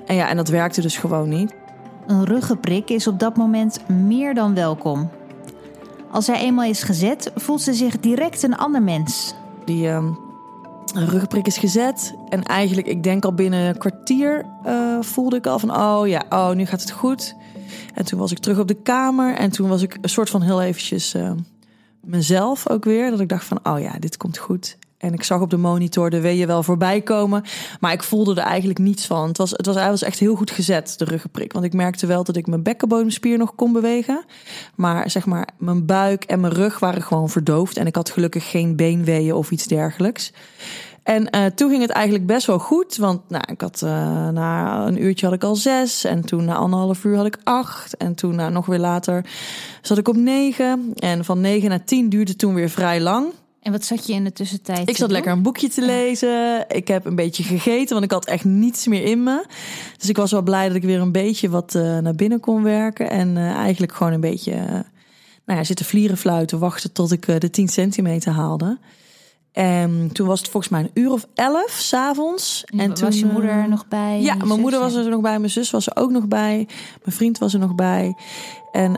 En 0.07 0.15
ja, 0.15 0.29
en 0.29 0.37
dat 0.37 0.49
werkte 0.49 0.81
dus 0.81 0.97
gewoon 0.97 1.29
niet. 1.29 1.55
Een 2.09 2.25
ruggenprik 2.25 2.91
is 2.91 3.07
op 3.07 3.19
dat 3.19 3.37
moment 3.37 3.89
meer 3.89 4.35
dan 4.35 4.55
welkom. 4.55 5.11
Als 6.11 6.25
zij 6.25 6.41
eenmaal 6.41 6.65
is 6.65 6.83
gezet, 6.83 7.31
voelt 7.35 7.63
ze 7.63 7.73
zich 7.73 8.01
direct 8.01 8.43
een 8.43 8.57
ander 8.57 8.83
mens. 8.83 9.35
Die 9.65 9.89
ehm, 9.89 10.13
ruggenprik 10.95 11.47
is 11.47 11.59
gezet. 11.59 12.15
En 12.29 12.43
eigenlijk, 12.43 12.87
ik 12.87 13.03
denk 13.03 13.25
al 13.25 13.35
binnen 13.35 13.61
een 13.61 13.79
kwartier 13.79 14.47
uh, 14.67 15.01
voelde 15.01 15.37
ik 15.37 15.47
al 15.47 15.59
van... 15.59 15.77
oh 15.77 16.09
ja, 16.09 16.25
oh, 16.31 16.51
nu 16.51 16.67
gaat 16.67 16.81
het 16.81 16.91
goed. 16.91 17.35
En 17.95 18.05
toen 18.05 18.19
was 18.19 18.31
ik 18.31 18.39
terug 18.39 18.59
op 18.59 18.69
de 18.69 18.83
kamer. 18.83 19.35
En 19.35 19.51
toen 19.51 19.69
was 19.69 19.83
ik 19.83 19.99
een 20.01 20.09
soort 20.09 20.31
van 20.31 20.43
heel 20.43 20.63
eventjes 20.63 21.15
uh, 21.15 21.31
mezelf 22.01 22.69
ook 22.71 22.85
weer. 22.85 23.11
Dat 23.11 23.21
ik 23.21 23.29
dacht 23.29 23.45
van, 23.45 23.61
oh 23.63 23.81
ja, 23.81 23.99
dit 23.99 24.17
komt 24.17 24.39
goed. 24.39 24.79
En 24.99 25.13
ik 25.13 25.23
zag 25.23 25.41
op 25.41 25.51
de 25.51 25.57
monitor 25.57 26.11
de 26.11 26.21
weeën 26.21 26.47
wel 26.47 26.63
voorbij 26.63 27.01
komen. 27.01 27.45
Maar 27.81 27.93
ik 27.93 28.03
voelde 28.03 28.35
er 28.35 28.47
eigenlijk 28.47 28.79
niets 28.79 29.07
van. 29.07 29.29
Het 29.29 29.39
was, 29.39 29.51
het 29.51 29.67
was, 29.67 29.75
was 29.75 30.03
echt 30.03 30.19
heel 30.19 30.35
goed 30.35 30.51
gezet, 30.51 30.95
de 30.97 31.05
ruggenprik. 31.05 31.53
Want 31.53 31.65
ik 31.65 31.73
merkte 31.73 32.07
wel 32.07 32.25
dat 32.25 32.37
ik 32.37 32.47
mijn 32.47 32.63
bekkenbodemspier 32.63 33.39
nog 33.39 33.55
kon 33.55 33.73
bewegen. 33.73 34.25
Maar 34.75 35.11
zeg 35.11 35.27
maar, 35.27 35.49
mijn 35.59 35.87
buik 35.87 36.25
en 36.25 36.41
mijn 36.41 36.53
rug 36.53 36.79
waren 36.79 37.03
gewoon 37.03 37.29
verdoofd. 37.29 37.77
En 37.77 37.87
ik 37.87 37.95
had 37.95 38.11
gelukkig 38.11 38.51
geen 38.51 38.77
beenweeën 38.77 39.35
of 39.35 39.51
iets 39.51 39.67
dergelijks. 39.67 40.33
En 41.03 41.29
uh, 41.37 41.47
toen 41.47 41.71
ging 41.71 41.83
het 41.83 41.91
eigenlijk 41.91 42.27
best 42.27 42.47
wel 42.47 42.59
goed. 42.59 42.97
Want 42.97 43.21
nou, 43.29 43.45
ik 43.47 43.61
had 43.61 43.83
uh, 43.85 44.29
na 44.29 44.87
een 44.87 45.03
uurtje 45.03 45.27
had 45.27 45.35
ik 45.35 45.45
al 45.45 45.57
zes. 45.57 46.05
En 46.05 46.25
toen 46.25 46.45
na 46.45 46.55
anderhalf 46.55 47.05
uur 47.05 47.17
had 47.17 47.27
ik 47.27 47.39
acht. 47.45 47.97
En 47.97 48.15
toen 48.15 48.35
nou, 48.35 48.53
nog 48.53 48.67
weer 48.67 48.79
later 48.79 49.25
zat 49.83 49.99
ik 49.99 50.09
op 50.09 50.17
negen. 50.17 50.93
En 50.95 51.25
van 51.25 51.41
negen 51.41 51.69
naar 51.69 51.85
tien 51.85 52.09
duurde 52.09 52.37
toen 52.37 52.55
weer 52.55 52.71
vrij 52.71 53.01
lang. 53.01 53.33
En 53.63 53.73
wat 53.73 53.85
zat 53.85 54.07
je 54.07 54.13
in 54.13 54.25
de 54.25 54.33
tussentijd? 54.33 54.89
Ik 54.89 54.97
zat 54.97 55.11
lekker 55.11 55.33
een 55.33 55.43
boekje 55.43 55.69
te 55.69 55.85
lezen. 55.85 56.65
Ik 56.69 56.89
heb 56.89 57.05
een 57.05 57.15
beetje 57.15 57.43
gegeten, 57.43 57.93
want 57.93 58.05
ik 58.05 58.11
had 58.11 58.27
echt 58.27 58.45
niets 58.45 58.87
meer 58.87 59.05
in 59.05 59.23
me. 59.23 59.45
Dus 59.97 60.09
ik 60.09 60.17
was 60.17 60.31
wel 60.31 60.43
blij 60.43 60.67
dat 60.67 60.77
ik 60.77 60.83
weer 60.83 61.01
een 61.01 61.13
beetje 61.13 61.49
wat 61.49 61.75
uh, 61.75 61.99
naar 61.99 62.15
binnen 62.15 62.41
kon 62.41 62.63
werken. 62.63 63.11
En 63.11 63.37
uh, 63.37 63.51
eigenlijk 63.51 63.93
gewoon 63.93 64.13
een 64.13 64.21
beetje 64.21 64.53
uh, 64.53 64.63
nou 65.45 65.59
ja, 65.59 65.65
zitten 65.65 65.87
vlieren 65.87 66.17
fluiten, 66.17 66.59
wachten 66.59 66.93
tot 66.93 67.13
ik 67.13 67.41
de 67.41 67.51
10 67.51 67.69
centimeter 67.69 68.33
haalde. 68.33 68.79
En 69.53 70.11
toen 70.13 70.27
was 70.27 70.41
het 70.41 70.49
volgens 70.49 70.73
mij 70.73 70.81
een 70.81 71.03
uur 71.03 71.11
of 71.11 71.27
elf 71.35 71.71
s'avonds. 71.71 72.65
En, 72.65 72.79
en 72.79 72.95
toen 72.95 73.05
was 73.05 73.19
je 73.19 73.27
moeder 73.27 73.69
nog 73.69 73.89
bij? 73.89 74.21
Ja, 74.21 74.35
mijn 74.35 74.61
moeder 74.61 74.81
was 74.81 74.95
er 74.95 75.09
nog 75.09 75.21
bij. 75.21 75.39
Mijn 75.39 75.51
zus 75.51 75.71
was 75.71 75.87
er 75.87 75.97
ook 75.97 76.11
nog 76.11 76.29
bij. 76.29 76.69
Mijn 77.05 77.17
vriend 77.17 77.39
was 77.39 77.55
er 77.55 77.61
nog 77.61 77.75
bij. 77.75 78.17
En 78.73 78.97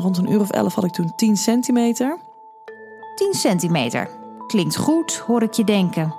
rond 0.00 0.16
een 0.18 0.32
uur 0.32 0.40
of 0.40 0.50
elf 0.50 0.74
had 0.74 0.84
ik 0.84 0.92
toen 0.92 1.12
10 1.16 1.36
centimeter. 1.36 2.18
10 3.22 3.34
centimeter. 3.34 4.08
Klinkt 4.46 4.76
goed, 4.76 5.16
hoor 5.16 5.42
ik 5.42 5.52
je 5.52 5.64
denken. 5.64 6.14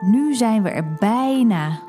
Nu 0.00 0.34
zijn 0.34 0.62
we 0.62 0.68
er 0.68 0.94
bijna. 0.94 1.80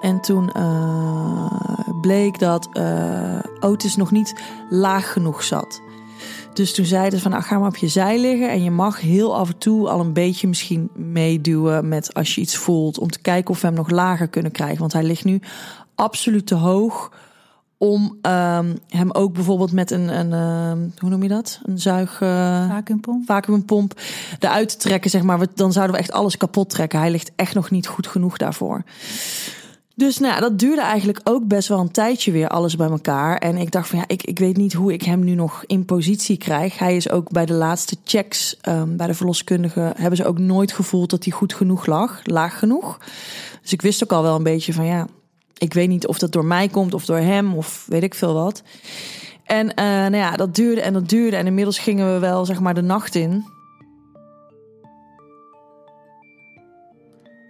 En 0.00 0.20
toen 0.20 0.50
uh, 0.56 1.52
bleek 2.00 2.38
dat 2.38 2.68
uh, 2.72 3.38
Otis 3.60 3.96
nog 3.96 4.10
niet 4.10 4.34
laag 4.68 5.12
genoeg 5.12 5.42
zat. 5.42 5.82
Dus 6.52 6.74
toen 6.74 6.84
zeiden 6.84 7.18
ze 7.18 7.22
van, 7.22 7.30
nou, 7.30 7.42
ga 7.42 7.58
maar 7.58 7.68
op 7.68 7.76
je 7.76 7.88
zij 7.88 8.20
liggen. 8.20 8.50
En 8.50 8.62
je 8.62 8.70
mag 8.70 9.00
heel 9.00 9.36
af 9.36 9.48
en 9.48 9.58
toe 9.58 9.88
al 9.88 10.00
een 10.00 10.12
beetje 10.12 10.48
misschien 10.48 10.90
meeduwen 10.94 11.88
met 11.88 12.14
als 12.14 12.34
je 12.34 12.40
iets 12.40 12.56
voelt. 12.56 12.98
Om 12.98 13.10
te 13.10 13.20
kijken 13.20 13.50
of 13.50 13.60
we 13.60 13.66
hem 13.66 13.76
nog 13.76 13.90
lager 13.90 14.28
kunnen 14.28 14.52
krijgen. 14.52 14.78
Want 14.78 14.92
hij 14.92 15.02
ligt 15.02 15.24
nu 15.24 15.40
absoluut 15.94 16.46
te 16.46 16.54
hoog 16.54 17.10
om 17.78 18.02
um, 18.02 18.78
hem 18.88 19.10
ook 19.12 19.32
bijvoorbeeld 19.32 19.72
met 19.72 19.90
een, 19.90 20.08
een 20.18 20.30
uh, 20.30 20.88
hoe 20.98 21.10
noem 21.10 21.22
je 21.22 21.28
dat? 21.28 21.60
Een 21.62 21.78
zuig... 21.78 22.20
Uh, 22.20 22.68
vacuumpomp. 22.68 23.26
Vacuumpomp 23.26 24.00
eruit 24.38 24.68
te 24.68 24.76
trekken, 24.76 25.10
zeg 25.10 25.22
maar. 25.22 25.46
Dan 25.54 25.72
zouden 25.72 25.96
we 25.96 26.02
echt 26.02 26.12
alles 26.12 26.36
kapot 26.36 26.70
trekken. 26.70 26.98
Hij 26.98 27.10
ligt 27.10 27.32
echt 27.36 27.54
nog 27.54 27.70
niet 27.70 27.86
goed 27.86 28.06
genoeg 28.06 28.36
daarvoor. 28.36 28.84
Dus 29.94 30.18
nou, 30.18 30.40
dat 30.40 30.58
duurde 30.58 30.82
eigenlijk 30.82 31.20
ook 31.24 31.46
best 31.46 31.68
wel 31.68 31.78
een 31.78 31.90
tijdje 31.90 32.32
weer 32.32 32.48
alles 32.48 32.76
bij 32.76 32.88
elkaar. 32.88 33.36
En 33.36 33.56
ik 33.56 33.70
dacht 33.70 33.88
van 33.88 33.98
ja, 33.98 34.04
ik, 34.06 34.22
ik 34.22 34.38
weet 34.38 34.56
niet 34.56 34.72
hoe 34.72 34.92
ik 34.92 35.02
hem 35.02 35.24
nu 35.24 35.34
nog 35.34 35.64
in 35.66 35.84
positie 35.84 36.36
krijg. 36.36 36.78
Hij 36.78 36.96
is 36.96 37.10
ook 37.10 37.30
bij 37.30 37.46
de 37.46 37.52
laatste 37.52 37.96
checks 38.04 38.56
um, 38.68 38.96
bij 38.96 39.06
de 39.06 39.14
verloskundige 39.14 39.92
hebben 39.96 40.16
ze 40.16 40.24
ook 40.24 40.38
nooit 40.38 40.72
gevoeld 40.72 41.10
dat 41.10 41.24
hij 41.24 41.32
goed 41.32 41.54
genoeg 41.54 41.86
lag, 41.86 42.20
laag 42.24 42.58
genoeg. 42.58 42.98
Dus 43.62 43.72
ik 43.72 43.82
wist 43.82 44.02
ook 44.02 44.12
al 44.12 44.22
wel 44.22 44.36
een 44.36 44.42
beetje 44.42 44.72
van 44.72 44.86
ja, 44.86 45.06
ik 45.58 45.74
weet 45.74 45.88
niet 45.88 46.06
of 46.06 46.18
dat 46.18 46.32
door 46.32 46.44
mij 46.44 46.68
komt 46.68 46.94
of 46.94 47.04
door 47.04 47.18
hem 47.18 47.54
of 47.54 47.84
weet 47.86 48.02
ik 48.02 48.14
veel 48.14 48.34
wat. 48.34 48.62
En 49.44 49.66
uh, 49.66 49.74
nou 49.84 50.16
ja, 50.16 50.36
dat 50.36 50.54
duurde 50.54 50.80
en 50.80 50.92
dat 50.92 51.08
duurde. 51.08 51.36
En 51.36 51.46
inmiddels 51.46 51.78
gingen 51.78 52.12
we 52.12 52.18
wel 52.18 52.44
zeg 52.44 52.60
maar 52.60 52.74
de 52.74 52.82
nacht 52.82 53.14
in. 53.14 53.44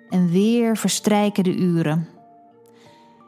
En 0.09 0.31
weer 0.31 0.77
verstrijken 0.77 1.45
de 1.45 1.57
uren. 1.57 2.09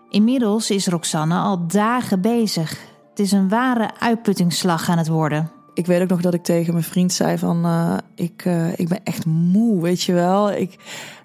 Inmiddels 0.09 0.71
is 0.71 0.87
Roxanne 0.87 1.39
al 1.39 1.67
dagen 1.67 2.21
bezig. 2.21 2.71
Het 3.11 3.19
is 3.19 3.33
een 3.33 3.49
ware 3.49 3.91
uitputtingsslag 3.99 4.89
aan 4.89 4.99
het 4.99 5.09
worden. 5.09 5.60
Ik 5.81 5.87
weet 5.87 6.03
ook 6.03 6.09
nog 6.09 6.21
dat 6.21 6.35
ik 6.35 6.43
tegen 6.43 6.73
mijn 6.73 6.85
vriend 6.85 7.13
zei 7.13 7.39
van... 7.39 7.67
Uh, 7.67 7.97
ik, 8.15 8.45
uh, 8.45 8.79
ik 8.79 8.89
ben 8.89 9.01
echt 9.05 9.27
moe, 9.27 9.83
weet 9.83 10.03
je 10.03 10.13
wel. 10.13 10.53
Ik, 10.53 10.77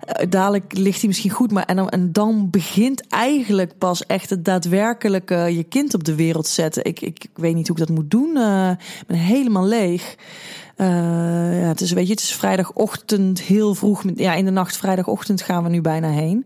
uh, 0.07 0.29
dadelijk 0.29 0.77
ligt 0.77 0.99
hij 0.99 1.07
misschien 1.07 1.31
goed, 1.31 1.51
maar 1.51 1.65
en 1.65 1.75
dan, 1.75 1.89
en 1.89 2.11
dan 2.11 2.49
begint 2.49 3.07
eigenlijk 3.07 3.77
pas 3.77 4.05
echt 4.05 4.29
het 4.29 4.45
daadwerkelijke 4.45 5.35
je 5.35 5.63
kind 5.63 5.93
op 5.93 6.03
de 6.03 6.15
wereld 6.15 6.47
zetten. 6.47 6.85
Ik, 6.85 7.01
ik, 7.01 7.23
ik 7.23 7.29
weet 7.33 7.55
niet 7.55 7.67
hoe 7.67 7.77
ik 7.77 7.87
dat 7.87 7.95
moet 7.95 8.11
doen. 8.11 8.29
ik 8.99 9.07
ben 9.07 9.17
helemaal 9.17 9.65
leeg. 9.65 10.15
Uh, 10.77 10.87
ja, 11.61 11.67
het 11.67 11.81
is, 11.81 11.91
weet 11.91 12.07
je, 12.07 12.13
het 12.13 12.21
is 12.21 12.33
vrijdagochtend 12.33 13.41
heel 13.41 13.75
vroeg. 13.75 14.03
Ja, 14.15 14.33
in 14.33 14.45
de 14.45 14.51
nacht 14.51 14.77
vrijdagochtend 14.77 15.41
gaan 15.41 15.63
we 15.63 15.69
nu 15.69 15.81
bijna 15.81 16.09
heen. 16.09 16.45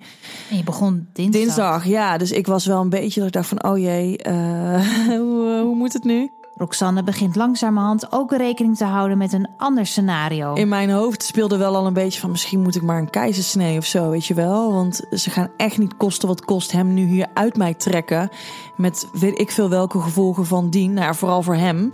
En 0.50 0.58
je 0.58 0.64
begon 0.64 1.08
dinsdag. 1.14 1.42
Dinsdag, 1.42 1.86
ja. 1.86 2.18
Dus 2.18 2.32
ik 2.32 2.48
was 2.48 2.66
wel 2.66 2.82
een 2.82 2.90
beetje 2.90 3.20
dat 3.20 3.28
ik 3.28 3.34
dacht 3.34 3.48
van, 3.48 3.64
oh 3.64 3.78
jee, 3.78 4.20
uh, 4.28 5.08
hoe, 5.18 5.62
hoe 5.64 5.76
moet 5.76 5.94
het 5.94 6.04
nu? 6.04 6.30
Roxanne 6.60 7.04
begint 7.04 7.36
langzamerhand 7.36 8.12
ook 8.12 8.32
rekening 8.32 8.78
te 8.78 8.86
houden 8.86 9.18
met 9.18 9.34
een 9.34 9.48
ander 9.58 9.86
scenario. 9.86 10.54
In 10.54 10.68
mijn 10.68 10.90
hoofd 10.90 11.24
speelde 11.24 11.58
wel 11.58 11.76
al 11.76 11.86
een 11.86 11.94
beetje 11.94 12.20
van 12.20 12.32
misschien 12.32 12.62
moet 12.62 12.76
ik 12.76 12.82
maar 12.82 12.98
een 12.98 13.10
keizersnee 13.10 13.78
of 13.78 13.86
zo, 13.86 14.10
weet 14.10 14.26
je 14.26 14.34
wel. 14.34 14.74
Want 14.74 15.02
ze 15.12 15.30
gaan 15.30 15.52
echt 15.58 15.78
niet 15.78 15.98
kosten 15.98 16.28
wat 16.28 16.46
kost 16.46 16.72
hem 16.72 16.94
nu 16.94 17.06
hier 17.06 17.28
uit 17.34 17.58
mij 17.58 17.74
trekken. 17.74 18.30
Met 18.78 19.08
weet 19.14 19.40
ik 19.40 19.52
veel 19.52 19.70
welke 19.70 20.00
gevolgen 20.00 20.46
van 20.46 20.70
dien. 20.70 20.94
Nou 20.94 21.06
ja, 21.06 21.14
vooral 21.14 21.44
voor 21.44 21.56
hem. 21.56 21.94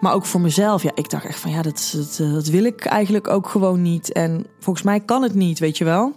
Maar 0.00 0.14
ook 0.14 0.26
voor 0.26 0.40
mezelf. 0.40 0.82
Ja, 0.82 0.90
ik 0.94 1.10
dacht 1.10 1.24
echt 1.24 1.40
van 1.40 1.50
ja, 1.50 1.62
dat, 1.62 1.92
dat, 1.96 2.30
dat 2.32 2.46
wil 2.46 2.64
ik 2.64 2.84
eigenlijk 2.84 3.28
ook 3.28 3.48
gewoon 3.48 3.82
niet. 3.82 4.12
En 4.12 4.46
volgens 4.60 4.84
mij 4.84 5.00
kan 5.00 5.22
het 5.22 5.34
niet, 5.34 5.58
weet 5.58 5.78
je 5.78 5.84
wel. 5.84 6.12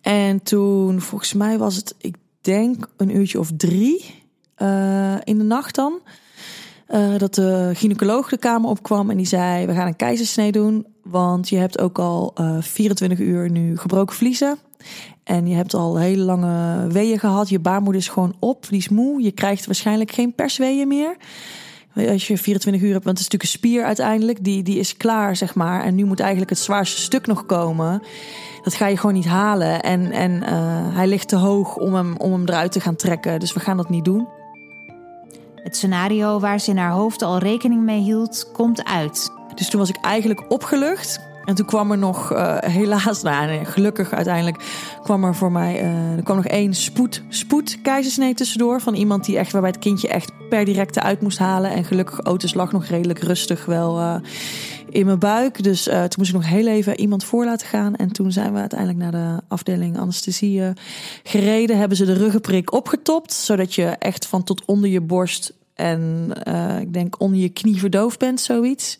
En 0.00 0.42
toen, 0.42 1.00
volgens 1.00 1.32
mij 1.32 1.58
was 1.58 1.76
het, 1.76 1.94
ik 1.98 2.16
denk 2.40 2.88
een 2.96 3.16
uurtje 3.16 3.38
of 3.38 3.50
drie 3.56 4.24
uh, 4.58 5.14
in 5.24 5.38
de 5.38 5.44
nacht 5.44 5.74
dan. 5.74 6.00
Uh, 6.88 7.18
dat 7.18 7.34
de 7.34 7.70
gynaecoloog 7.74 8.28
de 8.28 8.38
kamer 8.38 8.70
opkwam 8.70 9.10
en 9.10 9.16
die 9.16 9.26
zei: 9.26 9.66
We 9.66 9.74
gaan 9.74 9.86
een 9.86 9.96
keizersnee 9.96 10.52
doen. 10.52 10.86
Want 11.02 11.48
je 11.48 11.56
hebt 11.56 11.78
ook 11.78 11.98
al 11.98 12.32
uh, 12.40 12.56
24 12.60 13.18
uur 13.18 13.50
nu 13.50 13.78
gebroken 13.78 14.16
vliezen. 14.16 14.58
En 15.24 15.46
je 15.46 15.54
hebt 15.54 15.74
al 15.74 15.98
hele 15.98 16.22
lange 16.22 16.86
weeën 16.86 17.18
gehad. 17.18 17.48
Je 17.48 17.58
baarmoeder 17.58 18.00
is 18.00 18.08
gewoon 18.08 18.36
op, 18.38 18.68
die 18.68 18.78
is 18.78 18.88
moe. 18.88 19.22
Je 19.22 19.32
krijgt 19.32 19.66
waarschijnlijk 19.66 20.12
geen 20.12 20.34
persweeën 20.34 20.88
meer. 20.88 21.16
Als 21.94 22.26
je 22.26 22.38
24 22.38 22.82
uur 22.82 22.92
hebt, 22.92 23.04
want 23.04 23.18
het 23.18 23.26
is 23.26 23.32
natuurlijk 23.32 23.42
een 23.42 23.70
spier 23.70 23.84
uiteindelijk. 23.84 24.44
Die, 24.44 24.62
die 24.62 24.78
is 24.78 24.96
klaar, 24.96 25.36
zeg 25.36 25.54
maar. 25.54 25.84
En 25.84 25.94
nu 25.94 26.04
moet 26.04 26.20
eigenlijk 26.20 26.50
het 26.50 26.58
zwaarste 26.58 27.00
stuk 27.00 27.26
nog 27.26 27.46
komen. 27.46 28.02
Dat 28.62 28.74
ga 28.74 28.86
je 28.86 28.96
gewoon 28.96 29.14
niet 29.14 29.26
halen. 29.26 29.82
En, 29.82 30.10
en 30.10 30.32
uh, 30.32 30.96
hij 30.96 31.06
ligt 31.06 31.28
te 31.28 31.36
hoog 31.36 31.76
om 31.76 31.94
hem, 31.94 32.16
om 32.16 32.32
hem 32.32 32.48
eruit 32.48 32.72
te 32.72 32.80
gaan 32.80 32.96
trekken. 32.96 33.40
Dus 33.40 33.52
we 33.52 33.60
gaan 33.60 33.76
dat 33.76 33.88
niet 33.88 34.04
doen. 34.04 34.26
Het 35.66 35.76
scenario 35.76 36.40
waar 36.40 36.60
ze 36.60 36.70
in 36.70 36.76
haar 36.76 36.90
hoofd 36.90 37.22
al 37.22 37.38
rekening 37.38 37.82
mee 37.82 38.00
hield, 38.00 38.50
komt 38.52 38.84
uit. 38.84 39.30
Dus 39.54 39.70
toen 39.70 39.80
was 39.80 39.88
ik 39.88 39.96
eigenlijk 40.00 40.44
opgelucht. 40.48 41.20
En 41.44 41.54
toen 41.54 41.66
kwam 41.66 41.90
er 41.90 41.98
nog, 41.98 42.32
uh, 42.32 42.58
helaas, 42.58 43.22
nou 43.22 43.64
gelukkig 43.64 44.12
uiteindelijk, 44.12 44.64
kwam 45.02 45.24
er 45.24 45.34
voor 45.34 45.52
mij, 45.52 45.82
uh, 45.82 46.16
er 46.16 46.22
kwam 46.22 46.36
nog 46.36 46.46
één 46.46 46.74
spoed, 46.74 47.22
spoed 47.28 47.82
keizersnee 47.82 48.34
tussendoor. 48.34 48.80
Van 48.80 48.94
iemand 48.94 49.24
die 49.24 49.38
echt, 49.38 49.52
waarbij 49.52 49.70
het 49.70 49.80
kindje 49.80 50.08
echt 50.08 50.32
per 50.48 50.64
directe 50.64 51.02
uit 51.02 51.20
moest 51.20 51.38
halen. 51.38 51.70
En 51.70 51.84
gelukkig, 51.84 52.24
Otis 52.24 52.54
lag 52.54 52.72
nog 52.72 52.86
redelijk 52.86 53.18
rustig 53.18 53.64
wel 53.64 53.98
uh, 53.98 54.16
in 54.90 55.06
mijn 55.06 55.18
buik. 55.18 55.62
Dus 55.62 55.82
toen 55.82 56.08
moest 56.16 56.28
ik 56.28 56.36
nog 56.36 56.48
heel 56.48 56.66
even 56.66 57.00
iemand 57.00 57.24
voor 57.24 57.44
laten 57.44 57.66
gaan. 57.66 57.96
En 57.96 58.12
toen 58.12 58.32
zijn 58.32 58.52
we 58.52 58.58
uiteindelijk 58.58 58.98
naar 58.98 59.12
de 59.12 59.42
afdeling 59.48 59.98
anesthesie 59.98 60.62
gereden. 61.22 61.78
Hebben 61.78 61.96
ze 61.96 62.04
de 62.04 62.12
ruggenprik 62.12 62.72
opgetopt, 62.72 63.32
zodat 63.32 63.74
je 63.74 63.84
echt 63.84 64.26
van 64.26 64.44
tot 64.44 64.64
onder 64.64 64.90
je 64.90 65.00
borst 65.00 65.52
en 65.74 66.32
ik 66.80 66.92
denk 66.92 67.20
onder 67.20 67.38
je 67.38 67.48
knie 67.48 67.78
verdoofd 67.78 68.18
bent, 68.18 68.40
zoiets. 68.40 68.98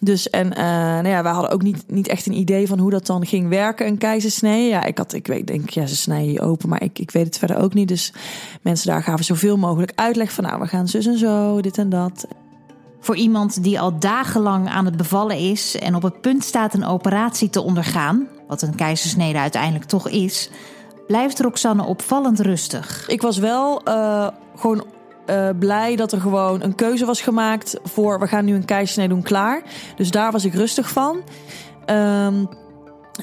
Dus 0.00 0.30
en 0.30 0.46
uh, 0.46 0.58
nou 0.58 1.08
ja, 1.08 1.22
we 1.22 1.28
hadden 1.28 1.50
ook 1.50 1.62
niet, 1.62 1.84
niet 1.86 2.08
echt 2.08 2.26
een 2.26 2.38
idee 2.38 2.66
van 2.66 2.78
hoe 2.78 2.90
dat 2.90 3.06
dan 3.06 3.26
ging 3.26 3.48
werken, 3.48 3.86
een 3.86 3.98
keizersnee. 3.98 4.68
Ja, 4.68 4.84
ik 4.84 4.98
had, 4.98 5.12
ik 5.12 5.26
weet, 5.26 5.46
denk, 5.46 5.70
ja, 5.70 5.86
ze 5.86 5.96
snijden 5.96 6.32
je 6.32 6.40
open, 6.40 6.68
maar 6.68 6.82
ik, 6.82 6.98
ik 6.98 7.10
weet 7.10 7.26
het 7.26 7.38
verder 7.38 7.56
ook 7.56 7.74
niet. 7.74 7.88
Dus 7.88 8.12
mensen 8.62 8.86
daar 8.86 9.02
gaven 9.02 9.24
zoveel 9.24 9.56
mogelijk 9.56 9.92
uitleg 9.94 10.32
van, 10.32 10.44
nou, 10.44 10.60
we 10.60 10.66
gaan 10.66 10.88
zus 10.88 11.06
en 11.06 11.18
zo, 11.18 11.60
dit 11.60 11.78
en 11.78 11.88
dat. 11.88 12.26
Voor 13.00 13.16
iemand 13.16 13.62
die 13.62 13.80
al 13.80 13.98
dagenlang 13.98 14.68
aan 14.68 14.84
het 14.84 14.96
bevallen 14.96 15.36
is 15.36 15.78
en 15.78 15.94
op 15.94 16.02
het 16.02 16.20
punt 16.20 16.44
staat 16.44 16.74
een 16.74 16.84
operatie 16.84 17.50
te 17.50 17.60
ondergaan, 17.60 18.28
wat 18.46 18.62
een 18.62 18.74
keizersnede 18.74 19.38
uiteindelijk 19.38 19.84
toch 19.84 20.08
is, 20.08 20.50
blijft 21.06 21.40
Roxanne 21.40 21.84
opvallend 21.84 22.40
rustig. 22.40 23.08
Ik 23.08 23.22
was 23.22 23.38
wel 23.38 23.88
uh, 23.88 24.28
gewoon 24.56 24.84
uh, 25.30 25.48
blij 25.58 25.96
dat 25.96 26.12
er 26.12 26.20
gewoon 26.20 26.62
een 26.62 26.74
keuze 26.74 27.04
was 27.04 27.20
gemaakt 27.20 27.78
voor 27.84 28.18
we 28.18 28.26
gaan 28.26 28.44
nu 28.44 28.54
een 28.54 28.64
keizersnee 28.64 29.08
doen 29.08 29.22
klaar. 29.22 29.62
Dus 29.96 30.10
daar 30.10 30.32
was 30.32 30.44
ik 30.44 30.54
rustig 30.54 30.90
van. 30.90 31.20
Um, 31.86 32.48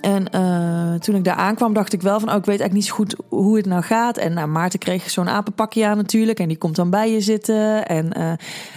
en 0.02 0.28
uh, 0.36 1.00
toen 1.00 1.16
ik 1.16 1.24
daar 1.24 1.36
aankwam, 1.36 1.74
dacht 1.74 1.94
ik 1.94 2.02
wel 2.02 2.20
van, 2.20 2.30
oh, 2.30 2.36
ik 2.36 2.46
weet 2.46 2.60
eigenlijk 2.60 2.74
niet 2.74 2.86
zo 2.86 2.96
goed 2.96 3.16
hoe 3.30 3.58
het 3.58 3.66
nou 3.66 3.82
gaat. 3.82 4.18
En 4.18 4.34
nou, 4.34 4.48
Maarten 4.48 4.80
kreeg 4.80 5.10
zo'n 5.10 5.30
apenpakje 5.30 5.88
aan 5.88 5.98
natuurlijk. 5.98 6.40
En 6.40 6.48
die 6.48 6.58
komt 6.58 6.76
dan 6.76 6.90
bij 6.90 7.12
je 7.12 7.22
zitten. 7.22 7.88
En 7.88 8.12
uh, 8.18 8.32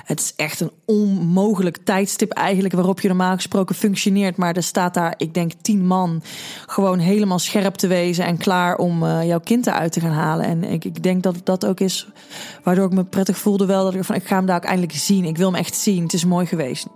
het 0.04 0.20
is 0.20 0.32
echt 0.36 0.60
een 0.60 0.70
onmogelijk 0.84 1.78
tijdstip 1.84 2.32
eigenlijk 2.32 2.74
waarop 2.74 3.00
je 3.00 3.08
normaal 3.08 3.34
gesproken 3.34 3.74
functioneert. 3.74 4.36
Maar 4.36 4.56
er 4.56 4.62
staat 4.62 4.94
daar, 4.94 5.14
ik 5.16 5.34
denk, 5.34 5.52
tien 5.60 5.86
man 5.86 6.22
gewoon 6.66 6.98
helemaal 6.98 7.38
scherp 7.38 7.74
te 7.74 7.86
wezen 7.86 8.24
en 8.24 8.36
klaar 8.36 8.76
om 8.76 9.02
uh, 9.02 9.26
jouw 9.26 9.40
kind 9.40 9.66
eruit 9.66 9.92
te 9.92 10.00
gaan 10.00 10.10
halen. 10.10 10.46
En 10.46 10.64
ik, 10.64 10.84
ik 10.84 11.02
denk 11.02 11.22
dat 11.22 11.34
dat 11.44 11.66
ook 11.66 11.80
is 11.80 12.08
waardoor 12.62 12.86
ik 12.86 12.92
me 12.92 13.04
prettig 13.04 13.38
voelde 13.38 13.66
wel. 13.66 13.84
Dat 13.84 13.94
ik 13.94 14.04
van, 14.04 14.14
ik 14.14 14.26
ga 14.26 14.36
hem 14.36 14.46
daar 14.46 14.56
ook 14.56 14.64
eindelijk 14.64 14.92
zien. 14.92 15.24
Ik 15.24 15.36
wil 15.36 15.50
hem 15.52 15.60
echt 15.60 15.76
zien. 15.76 16.02
Het 16.02 16.12
is 16.12 16.24
mooi 16.24 16.46
geweest. 16.46 16.86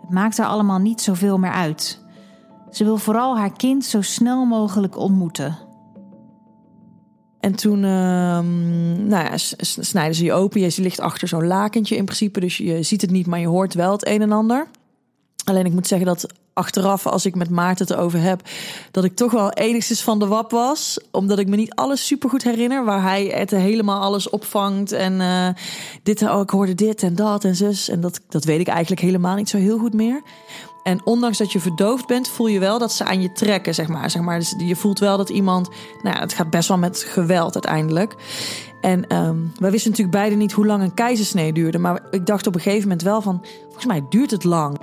Het 0.00 0.10
maakt 0.10 0.38
er 0.38 0.44
allemaal 0.44 0.78
niet 0.78 1.00
zoveel 1.00 1.38
meer 1.38 1.52
uit. 1.52 1.99
Ze 2.70 2.84
wil 2.84 2.96
vooral 2.96 3.36
haar 3.36 3.52
kind 3.52 3.84
zo 3.84 4.02
snel 4.02 4.44
mogelijk 4.44 4.96
ontmoeten. 4.96 5.58
En 7.40 7.54
toen 7.54 7.82
uh, 7.82 8.38
nou 8.98 9.24
ja, 9.24 9.32
snijden 9.80 10.14
ze 10.14 10.24
je 10.24 10.32
open. 10.32 10.60
Je 10.60 10.72
ligt 10.76 11.00
achter 11.00 11.28
zo'n 11.28 11.46
lakentje 11.46 11.96
in 11.96 12.04
principe. 12.04 12.40
Dus 12.40 12.56
je 12.56 12.82
ziet 12.82 13.00
het 13.00 13.10
niet, 13.10 13.26
maar 13.26 13.40
je 13.40 13.46
hoort 13.46 13.74
wel 13.74 13.92
het 13.92 14.06
een 14.06 14.22
en 14.22 14.32
ander. 14.32 14.66
Alleen 15.44 15.66
ik 15.66 15.72
moet 15.72 15.86
zeggen 15.86 16.06
dat 16.06 16.26
achteraf, 16.52 17.06
als 17.06 17.26
ik 17.26 17.34
met 17.34 17.50
Maarten 17.50 17.86
het 17.86 17.96
erover 17.96 18.20
heb, 18.20 18.42
dat 18.90 19.04
ik 19.04 19.16
toch 19.16 19.32
wel 19.32 19.50
enigszins 19.50 20.02
van 20.02 20.18
de 20.18 20.26
wap 20.26 20.50
was. 20.50 20.98
Omdat 21.10 21.38
ik 21.38 21.48
me 21.48 21.56
niet 21.56 21.74
alles 21.74 22.06
super 22.06 22.30
goed 22.30 22.42
herinner. 22.42 22.84
Waar 22.84 23.02
hij 23.02 23.24
het 23.24 23.50
helemaal 23.50 24.00
alles 24.00 24.30
opvangt. 24.30 24.92
En 24.92 25.20
uh, 25.20 25.48
dit, 26.02 26.22
oh, 26.22 26.40
ik 26.40 26.50
hoorde 26.50 26.74
dit 26.74 27.02
en 27.02 27.14
dat 27.14 27.44
en 27.44 27.56
zus. 27.56 27.88
En 27.88 28.00
dat, 28.00 28.20
dat 28.28 28.44
weet 28.44 28.60
ik 28.60 28.68
eigenlijk 28.68 29.00
helemaal 29.00 29.36
niet 29.36 29.48
zo 29.48 29.56
heel 29.56 29.78
goed 29.78 29.94
meer. 29.94 30.22
En 30.82 31.00
ondanks 31.04 31.38
dat 31.38 31.52
je 31.52 31.60
verdoofd 31.60 32.06
bent, 32.06 32.28
voel 32.28 32.46
je 32.46 32.58
wel 32.58 32.78
dat 32.78 32.92
ze 32.92 33.04
aan 33.04 33.22
je 33.22 33.32
trekken, 33.32 33.74
zeg 33.74 33.88
maar. 33.88 34.10
Zeg 34.10 34.22
maar 34.22 34.38
dus 34.38 34.54
je 34.58 34.76
voelt 34.76 34.98
wel 34.98 35.16
dat 35.16 35.28
iemand, 35.28 35.68
nou 36.02 36.18
het 36.18 36.32
gaat 36.32 36.50
best 36.50 36.68
wel 36.68 36.78
met 36.78 36.98
geweld 36.98 37.54
uiteindelijk. 37.54 38.14
En 38.80 39.16
um, 39.16 39.52
wij 39.58 39.70
wisten 39.70 39.90
natuurlijk 39.90 40.16
beide 40.16 40.36
niet 40.36 40.52
hoe 40.52 40.66
lang 40.66 40.82
een 40.82 40.94
keizersnee 40.94 41.52
duurde. 41.52 41.78
Maar 41.78 42.02
ik 42.10 42.26
dacht 42.26 42.46
op 42.46 42.54
een 42.54 42.60
gegeven 42.60 42.82
moment 42.82 43.02
wel 43.02 43.22
van, 43.22 43.44
volgens 43.62 43.86
mij 43.86 44.06
duurt 44.08 44.30
het 44.30 44.44
lang. 44.44 44.78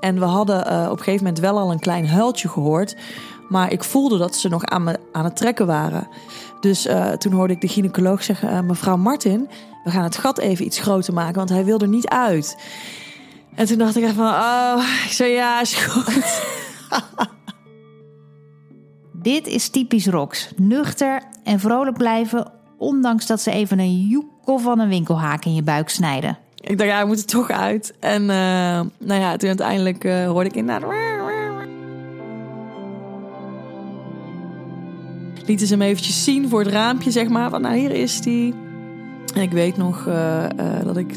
En 0.00 0.18
we 0.18 0.24
hadden 0.24 0.72
uh, 0.72 0.84
op 0.84 0.98
een 0.98 1.04
gegeven 1.04 1.24
moment 1.24 1.38
wel 1.38 1.58
al 1.58 1.70
een 1.70 1.80
klein 1.80 2.08
huiltje 2.08 2.48
gehoord. 2.48 2.96
Maar 3.48 3.72
ik 3.72 3.84
voelde 3.84 4.18
dat 4.18 4.36
ze 4.36 4.48
nog 4.48 4.64
aan, 4.64 4.82
me, 4.82 4.98
aan 5.12 5.24
het 5.24 5.36
trekken 5.36 5.66
waren. 5.66 6.08
Dus 6.60 6.86
uh, 6.86 7.10
toen 7.10 7.32
hoorde 7.32 7.52
ik 7.52 7.60
de 7.60 7.68
gynaecoloog 7.68 8.22
zeggen: 8.22 8.52
uh, 8.52 8.60
Mevrouw 8.60 8.96
Martin, 8.96 9.48
we 9.84 9.90
gaan 9.90 10.02
het 10.02 10.16
gat 10.16 10.38
even 10.38 10.64
iets 10.64 10.80
groter 10.80 11.14
maken, 11.14 11.34
want 11.34 11.48
hij 11.48 11.64
wil 11.64 11.78
er 11.78 11.88
niet 11.88 12.08
uit. 12.08 12.56
En 13.54 13.66
toen 13.66 13.78
dacht 13.78 13.96
ik 13.96 14.02
even 14.02 14.14
van: 14.14 14.26
Oh, 14.26 14.84
ik 15.04 15.12
zei 15.12 15.30
ja, 15.30 15.60
is 15.60 15.74
goed. 15.74 16.40
Dit 19.22 19.46
is 19.46 19.68
typisch 19.68 20.06
Rox. 20.06 20.48
Nuchter 20.56 21.22
en 21.44 21.60
vrolijk 21.60 21.96
blijven, 21.96 22.52
ondanks 22.78 23.26
dat 23.26 23.40
ze 23.40 23.50
even 23.50 23.78
een 23.78 24.00
joekel 24.06 24.58
van 24.58 24.78
een 24.78 24.88
winkelhaak 24.88 25.44
in 25.44 25.54
je 25.54 25.62
buik 25.62 25.88
snijden. 25.88 26.38
Ik 26.60 26.78
dacht, 26.78 26.90
ja, 26.90 26.96
hij 26.96 27.04
moet 27.04 27.18
er 27.18 27.26
toch 27.26 27.50
uit. 27.50 27.94
En 28.00 28.22
uh, 28.22 28.28
nou 28.98 29.20
ja, 29.20 29.36
toen 29.36 29.48
uiteindelijk 29.48 30.04
uh, 30.04 30.26
hoorde 30.26 30.48
ik 30.48 30.56
inderdaad... 30.56 30.90
Lieten 35.46 35.66
ze 35.66 35.72
hem 35.72 35.82
eventjes 35.82 36.24
zien 36.24 36.48
voor 36.48 36.60
het 36.60 36.72
raampje, 36.72 37.10
zeg 37.10 37.28
maar. 37.28 37.50
Van, 37.50 37.60
nou, 37.60 37.76
hier 37.76 37.90
is 37.90 38.24
hij. 38.24 38.54
En 39.34 39.42
ik 39.42 39.50
weet 39.50 39.76
nog 39.76 40.06
uh, 40.06 40.44
dat 40.84 40.96
ik 40.96 41.14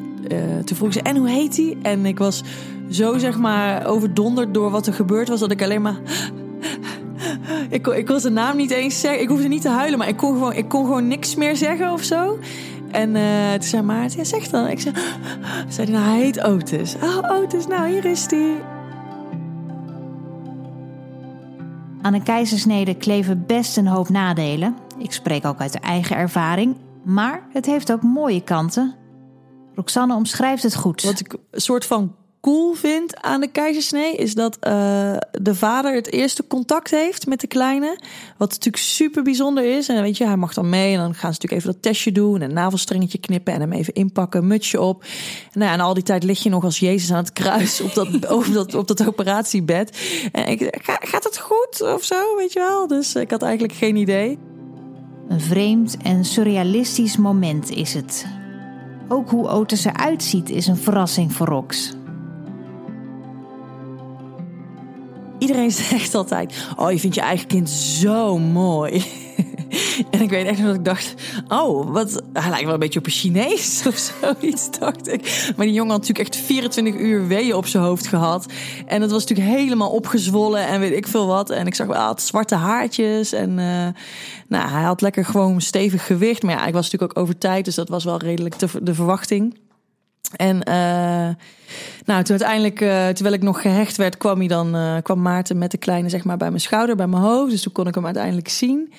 toen 0.65 0.77
vroeg 0.77 0.93
ze, 0.93 1.01
en 1.01 1.17
hoe 1.17 1.29
heet 1.29 1.57
hij? 1.57 1.77
En 1.81 2.05
ik 2.05 2.17
was 2.17 2.43
zo, 2.89 3.17
zeg 3.17 3.37
maar, 3.37 3.85
overdonderd 3.85 4.53
door 4.53 4.71
wat 4.71 4.87
er 4.87 4.93
gebeurd 4.93 5.29
was... 5.29 5.39
dat 5.39 5.51
ik 5.51 5.63
alleen 5.63 5.81
maar... 5.81 5.99
ik, 7.69 7.81
kon, 7.81 7.95
ik 7.95 8.05
kon 8.05 8.19
zijn 8.19 8.33
naam 8.33 8.57
niet 8.57 8.71
eens 8.71 8.99
zeggen. 8.99 9.21
Ik 9.21 9.29
hoefde 9.29 9.47
niet 9.47 9.61
te 9.61 9.69
huilen, 9.69 9.97
maar 9.99 10.07
ik 10.07 10.17
kon 10.17 10.33
gewoon, 10.33 10.53
ik 10.53 10.69
kon 10.69 10.85
gewoon 10.85 11.07
niks 11.07 11.35
meer 11.35 11.55
zeggen 11.55 11.91
of 11.91 12.03
zo. 12.03 12.39
En 12.91 13.15
uh, 13.15 13.51
toen 13.51 13.63
zei 13.63 13.83
Maarten, 13.83 14.17
ja, 14.17 14.23
zeg 14.23 14.47
dan. 14.47 14.67
Ik 14.67 14.79
zei, 14.79 14.95
zei 15.69 15.91
nou, 15.91 16.03
hij 16.03 16.19
heet 16.19 16.43
Otis. 16.43 16.95
Oh, 17.03 17.31
Otis, 17.31 17.67
nou, 17.67 17.89
hier 17.89 18.05
is 18.05 18.25
hij. 18.29 18.55
Aan 22.01 22.13
een 22.13 22.23
keizersnede 22.23 22.95
kleven 22.95 23.43
best 23.47 23.77
een 23.77 23.87
hoop 23.87 24.09
nadelen. 24.09 24.75
Ik 24.97 25.11
spreek 25.11 25.45
ook 25.45 25.59
uit 25.59 25.79
eigen 25.79 26.15
ervaring. 26.15 26.75
Maar 27.05 27.47
het 27.51 27.65
heeft 27.65 27.91
ook 27.91 28.01
mooie 28.01 28.43
kanten. 28.43 28.95
Roxanne 29.75 30.15
omschrijft 30.15 30.63
het 30.63 30.75
goed. 30.75 31.01
Wat 31.03 31.19
ik 31.19 31.33
een 31.33 31.61
soort 31.61 31.85
van 31.85 32.15
cool 32.45 32.73
vind 32.73 33.21
aan 33.21 33.41
de 33.41 33.47
keizersnee 33.47 34.15
is 34.15 34.33
dat 34.33 34.57
uh, 34.61 34.71
de 35.31 35.55
vader 35.55 35.93
het 35.93 36.11
eerste 36.11 36.47
contact 36.47 36.91
heeft 36.91 37.27
met 37.27 37.39
de 37.39 37.47
kleine. 37.47 37.99
Wat 38.37 38.49
natuurlijk 38.49 38.83
super 38.83 39.23
bijzonder 39.23 39.77
is. 39.77 39.89
En 39.89 40.01
weet 40.01 40.17
je, 40.17 40.25
hij 40.25 40.37
mag 40.37 40.53
dan 40.53 40.69
mee 40.69 40.93
en 40.93 40.99
dan 40.99 41.13
gaan 41.13 41.33
ze 41.33 41.39
natuurlijk 41.41 41.61
even 41.61 41.71
dat 41.71 41.81
testje 41.81 42.11
doen. 42.11 42.41
En 42.41 42.49
een 42.49 42.53
navelstrengetje 42.53 43.17
knippen 43.17 43.53
en 43.53 43.59
hem 43.59 43.71
even 43.71 43.93
inpakken, 43.93 44.47
mutsje 44.47 44.81
op. 44.81 45.03
En, 45.51 45.59
nou, 45.59 45.71
en 45.71 45.79
al 45.79 45.93
die 45.93 46.03
tijd 46.03 46.23
lig 46.23 46.43
je 46.43 46.49
nog 46.49 46.63
als 46.63 46.79
Jezus 46.79 47.11
aan 47.11 47.17
het 47.17 47.33
kruis 47.33 47.81
op 47.81 47.93
dat, 47.93 48.07
op 48.37 48.53
dat, 48.53 48.73
op 48.73 48.87
dat 48.87 49.07
operatiebed. 49.07 49.97
En 50.31 50.47
ik, 50.47 50.79
gaat 50.83 51.23
het 51.23 51.37
goed 51.37 51.81
of 51.81 52.03
zo, 52.03 52.35
weet 52.35 52.53
je 52.53 52.59
wel? 52.59 52.87
Dus 52.87 53.15
ik 53.15 53.31
had 53.31 53.41
eigenlijk 53.41 53.73
geen 53.73 53.95
idee. 53.95 54.39
Een 55.27 55.41
vreemd 55.41 55.97
en 55.97 56.25
surrealistisch 56.25 57.17
moment 57.17 57.69
is 57.69 57.93
het. 57.93 58.25
Ook 59.07 59.29
hoe 59.29 59.47
Otis 59.47 59.85
eruit 59.85 60.23
ziet 60.23 60.49
is 60.49 60.67
een 60.67 60.77
verrassing 60.77 61.33
voor 61.33 61.47
Rox. 61.47 61.93
Iedereen 65.39 65.71
zegt 65.89 66.15
altijd: 66.15 66.67
Oh, 66.75 66.91
je 66.91 66.99
vindt 66.99 67.15
je 67.15 67.21
eigen 67.21 67.47
kind 67.47 67.69
zo 67.69 68.37
mooi. 68.37 69.03
en 70.11 70.21
ik 70.21 70.29
weet 70.29 70.45
echt 70.45 70.57
nog 70.57 70.67
dat 70.67 70.75
ik 70.75 70.85
dacht: 70.85 71.13
Oh, 71.47 71.91
wat. 71.91 72.23
Hij 72.33 72.49
lijkt 72.49 72.65
wel 72.65 72.73
een 72.73 72.79
beetje 72.79 72.99
op 72.99 73.05
een 73.05 73.11
Chinees 73.11 73.83
of 73.87 74.11
zoiets, 74.21 74.79
dacht 74.79 75.07
ik. 75.07 75.51
Maar 75.55 75.65
die 75.65 75.75
jongen 75.75 75.91
had 75.91 75.99
natuurlijk 75.99 76.29
echt 76.29 76.43
24 76.45 76.95
uur 76.95 77.27
weeën 77.27 77.55
op 77.55 77.65
zijn 77.65 77.83
hoofd 77.83 78.07
gehad. 78.07 78.45
En 78.85 79.01
het 79.01 79.11
was 79.11 79.25
natuurlijk 79.25 79.57
helemaal 79.57 79.89
opgezwollen 79.89 80.67
en 80.67 80.79
weet 80.79 80.95
ik 80.95 81.07
veel 81.07 81.27
wat. 81.27 81.49
En 81.49 81.67
ik 81.67 81.75
zag 81.75 81.87
wel, 81.87 82.01
had 82.01 82.21
zwarte 82.21 82.55
haartjes. 82.55 83.33
En 83.33 83.49
uh, 83.49 83.87
nou, 84.47 84.69
hij 84.69 84.83
had 84.83 85.01
lekker 85.01 85.25
gewoon 85.25 85.61
stevig 85.61 86.05
gewicht. 86.05 86.43
Maar 86.43 86.53
ja, 86.53 86.65
ik 86.65 86.73
was 86.73 86.83
natuurlijk 86.83 87.17
ook 87.17 87.23
over 87.23 87.37
tijd, 87.37 87.65
dus 87.65 87.75
dat 87.75 87.89
was 87.89 88.03
wel 88.03 88.17
redelijk 88.17 88.59
de, 88.59 88.93
verwachting. 88.93 89.57
En 90.35 90.55
uh, 90.55 91.35
nou, 92.05 92.23
toen 92.23 92.39
uiteindelijk, 92.39 92.81
uh, 92.81 93.07
terwijl 93.07 93.35
ik 93.35 93.41
nog 93.41 93.61
gehecht 93.61 93.97
werd, 93.97 94.17
kwam, 94.17 94.37
hij 94.37 94.47
dan, 94.47 95.01
kwam 95.03 95.21
Maarten 95.21 95.57
met 95.57 95.71
de 95.71 95.77
kleine 95.77 96.09
zeg 96.09 96.23
maar, 96.23 96.37
bij 96.37 96.49
mijn 96.49 96.61
schouder, 96.61 96.95
bij 96.95 97.07
mijn 97.07 97.23
hoofd. 97.23 97.51
Dus 97.51 97.61
toen 97.61 97.73
kon 97.73 97.87
ik 97.87 97.95
hem 97.95 98.05
uiteindelijk 98.05 98.49
zien. 98.49 98.93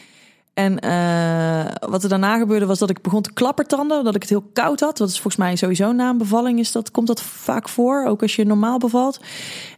En 0.57 0.85
uh, 0.85 1.89
wat 1.89 2.03
er 2.03 2.09
daarna 2.09 2.39
gebeurde 2.39 2.67
was 2.67 2.79
dat 2.79 2.91
ik 2.91 3.03
begon 3.03 3.23
te 3.23 3.33
klappertanden, 3.33 4.05
dat 4.05 4.15
ik 4.15 4.21
het 4.21 4.31
heel 4.31 4.51
koud 4.53 4.81
had. 4.81 4.97
Dat 4.97 5.09
is 5.09 5.15
volgens 5.15 5.37
mij 5.37 5.57
sowieso 5.57 5.93
na 5.93 6.09
een 6.09 6.19
bevalling 6.19 6.59
is 6.59 6.73
dat, 6.73 6.91
komt 6.91 7.07
dat 7.07 7.23
vaak 7.23 7.69
voor, 7.69 8.05
ook 8.07 8.23
als 8.23 8.37
je 8.37 8.45
normaal 8.45 8.79
bevalt. 8.79 9.21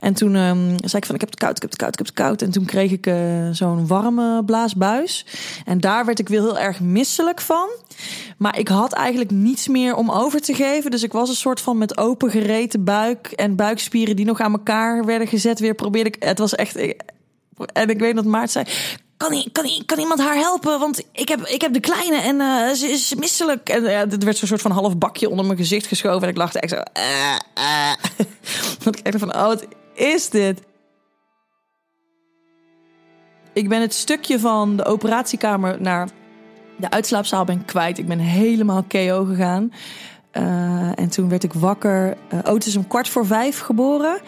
En 0.00 0.14
toen 0.14 0.34
um, 0.34 0.76
zei 0.78 0.96
ik 0.96 1.06
van 1.06 1.14
ik 1.14 1.20
heb 1.20 1.30
het 1.30 1.38
koud, 1.38 1.56
ik 1.56 1.62
heb 1.62 1.70
het 1.70 1.78
koud, 1.78 1.92
ik 1.92 1.98
heb 1.98 2.06
het 2.06 2.16
koud. 2.16 2.42
En 2.42 2.50
toen 2.50 2.64
kreeg 2.64 2.90
ik 2.90 3.06
uh, 3.06 3.48
zo'n 3.50 3.86
warme 3.86 4.44
blaasbuis. 4.44 5.26
En 5.64 5.80
daar 5.80 6.04
werd 6.04 6.18
ik 6.18 6.28
weer 6.28 6.40
heel 6.40 6.58
erg 6.58 6.80
misselijk 6.80 7.40
van. 7.40 7.68
Maar 8.36 8.58
ik 8.58 8.68
had 8.68 8.92
eigenlijk 8.92 9.30
niets 9.30 9.68
meer 9.68 9.94
om 9.94 10.10
over 10.10 10.40
te 10.40 10.54
geven. 10.54 10.90
Dus 10.90 11.02
ik 11.02 11.12
was 11.12 11.28
een 11.28 11.34
soort 11.34 11.60
van 11.60 11.78
met 11.78 11.98
open 11.98 12.30
gereten 12.30 12.84
buik 12.84 13.26
en 13.26 13.56
buikspieren 13.56 14.16
die 14.16 14.24
nog 14.24 14.40
aan 14.40 14.52
elkaar 14.52 15.04
werden 15.04 15.28
gezet. 15.28 15.60
Weer 15.60 15.74
probeerde 15.74 16.10
ik. 16.10 16.22
Het 16.22 16.38
was 16.38 16.54
echt. 16.54 16.76
En 17.72 17.88
ik 17.88 17.98
weet 17.98 18.14
dat 18.14 18.24
Maart 18.24 18.50
zei: 18.50 18.66
kan, 19.18 19.44
kan, 19.52 19.70
kan 19.86 19.98
iemand 19.98 20.20
haar 20.20 20.36
helpen? 20.36 20.78
Want 20.78 21.02
ik 21.12 21.28
heb, 21.28 21.40
ik 21.40 21.60
heb 21.60 21.72
de 21.72 21.80
kleine 21.80 22.16
en 22.16 22.40
uh, 22.40 22.70
ze 22.70 22.86
is 22.86 23.14
misselijk. 23.14 23.68
En 23.68 24.08
dit 24.08 24.24
werd 24.24 24.36
zo'n 24.36 24.48
soort 24.48 24.60
van 24.60 24.70
half 24.70 24.98
bakje 24.98 25.30
onder 25.30 25.44
mijn 25.44 25.58
gezicht 25.58 25.86
geschoven. 25.86 26.22
En 26.22 26.28
ik 26.28 26.36
lachte 26.36 26.60
echt 26.60 26.72
zo. 26.72 26.80
Uh, 27.58 27.92
uh. 28.84 28.92
ik 29.02 29.04
dacht 29.04 29.18
van, 29.18 29.34
oh, 29.34 29.46
wat 29.46 29.66
is 29.94 30.28
dit? 30.28 30.60
Ik 33.52 33.68
ben 33.68 33.80
het 33.80 33.94
stukje 33.94 34.38
van 34.38 34.76
de 34.76 34.84
operatiekamer 34.84 35.80
naar 35.80 36.08
de 36.76 36.90
uitslaapzaal 36.90 37.44
ben 37.44 37.64
kwijt. 37.64 37.98
Ik 37.98 38.06
ben 38.06 38.18
helemaal 38.18 38.82
KO 38.82 39.24
gegaan. 39.24 39.72
Uh, 40.38 40.88
en 40.94 41.08
toen 41.08 41.28
werd 41.28 41.44
ik 41.44 41.52
wakker. 41.52 42.16
Uh, 42.34 42.40
Otis 42.44 42.66
is 42.66 42.76
om 42.76 42.86
kwart 42.86 43.08
voor 43.08 43.26
vijf 43.26 43.58
geboren. 43.58 44.18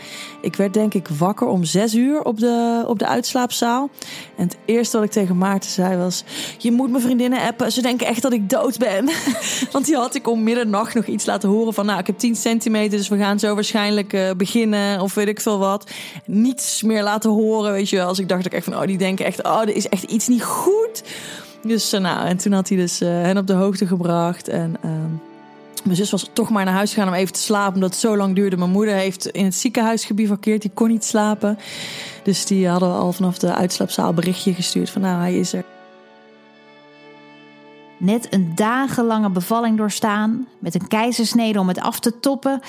Ik 0.40 0.56
werd 0.56 0.74
denk 0.74 0.94
ik 0.94 1.08
wakker 1.08 1.46
om 1.46 1.64
zes 1.64 1.94
uur 1.94 2.22
op 2.22 2.38
de, 2.38 2.84
op 2.86 2.98
de 2.98 3.06
uitslaapzaal. 3.06 3.90
En 4.36 4.44
het 4.44 4.56
eerste 4.64 4.96
wat 4.96 5.06
ik 5.06 5.12
tegen 5.12 5.38
Maarten 5.38 5.70
zei 5.70 5.96
was... 5.96 6.24
Je 6.58 6.72
moet 6.72 6.90
mijn 6.90 7.02
vriendinnen 7.02 7.40
appen. 7.40 7.72
Ze 7.72 7.82
denken 7.82 8.06
echt 8.06 8.22
dat 8.22 8.32
ik 8.32 8.50
dood 8.50 8.78
ben. 8.78 9.10
Want 9.72 9.84
die 9.86 9.96
had 9.96 10.14
ik 10.14 10.28
om 10.28 10.42
middernacht 10.42 10.94
nog 10.94 11.06
iets 11.06 11.26
laten 11.26 11.48
horen 11.48 11.74
van... 11.74 11.86
Nou, 11.86 11.98
ik 11.98 12.06
heb 12.06 12.18
10 12.18 12.36
centimeter, 12.36 12.98
dus 12.98 13.08
we 13.08 13.16
gaan 13.16 13.38
zo 13.38 13.54
waarschijnlijk 13.54 14.12
uh, 14.12 14.30
beginnen. 14.36 15.00
Of 15.00 15.14
weet 15.14 15.28
ik 15.28 15.40
veel 15.40 15.58
wat. 15.58 15.90
Niets 16.24 16.82
meer 16.82 17.02
laten 17.02 17.30
horen, 17.30 17.72
weet 17.72 17.88
je 17.88 17.96
wel. 17.96 18.06
Als 18.06 18.18
ik 18.18 18.28
dacht 18.28 18.46
ik 18.46 18.52
echt 18.52 18.64
van... 18.64 18.76
Oh, 18.76 18.86
die 18.86 18.98
denken 18.98 19.24
echt... 19.24 19.42
Oh, 19.42 19.60
er 19.60 19.76
is 19.76 19.88
echt 19.88 20.02
iets 20.02 20.28
niet 20.28 20.44
goed. 20.44 21.02
Dus 21.62 21.90
nou, 21.90 22.26
en 22.26 22.36
toen 22.36 22.52
had 22.52 22.68
hij 22.68 22.78
dus 22.78 22.98
hen 22.98 23.38
op 23.38 23.46
de 23.46 23.52
hoogte 23.52 23.86
gebracht. 23.86 24.48
En 24.48 24.76
uh, 24.84 24.90
mijn 25.84 25.96
zus 25.96 26.10
was 26.10 26.30
toch 26.32 26.50
maar 26.50 26.64
naar 26.64 26.74
huis 26.74 26.92
gegaan 26.92 27.08
om 27.08 27.14
even 27.14 27.32
te 27.32 27.40
slapen, 27.40 27.74
omdat 27.74 27.90
het 27.90 27.98
zo 27.98 28.16
lang 28.16 28.34
duurde. 28.34 28.56
Mijn 28.56 28.70
moeder 28.70 28.94
heeft 28.94 29.26
in 29.26 29.44
het 29.44 29.54
ziekenhuis 29.54 30.04
gebivakkeerd, 30.04 30.62
die 30.62 30.70
kon 30.74 30.88
niet 30.88 31.04
slapen. 31.04 31.58
Dus 32.22 32.46
die 32.46 32.68
hadden 32.68 32.92
al 32.92 33.12
vanaf 33.12 33.38
de 33.38 33.54
uitslaapzaal 33.54 34.14
berichtje 34.14 34.54
gestuurd 34.54 34.90
van 34.90 35.02
nou, 35.02 35.20
hij 35.20 35.38
is 35.38 35.52
er. 35.52 35.64
Net 37.98 38.32
een 38.34 38.54
dagenlange 38.54 39.30
bevalling 39.30 39.76
doorstaan, 39.76 40.46
met 40.58 40.74
een 40.74 40.88
keizersnede 40.88 41.58
om 41.58 41.68
het 41.68 41.80
af 41.80 42.00
te 42.00 42.20
toppen. 42.20 42.60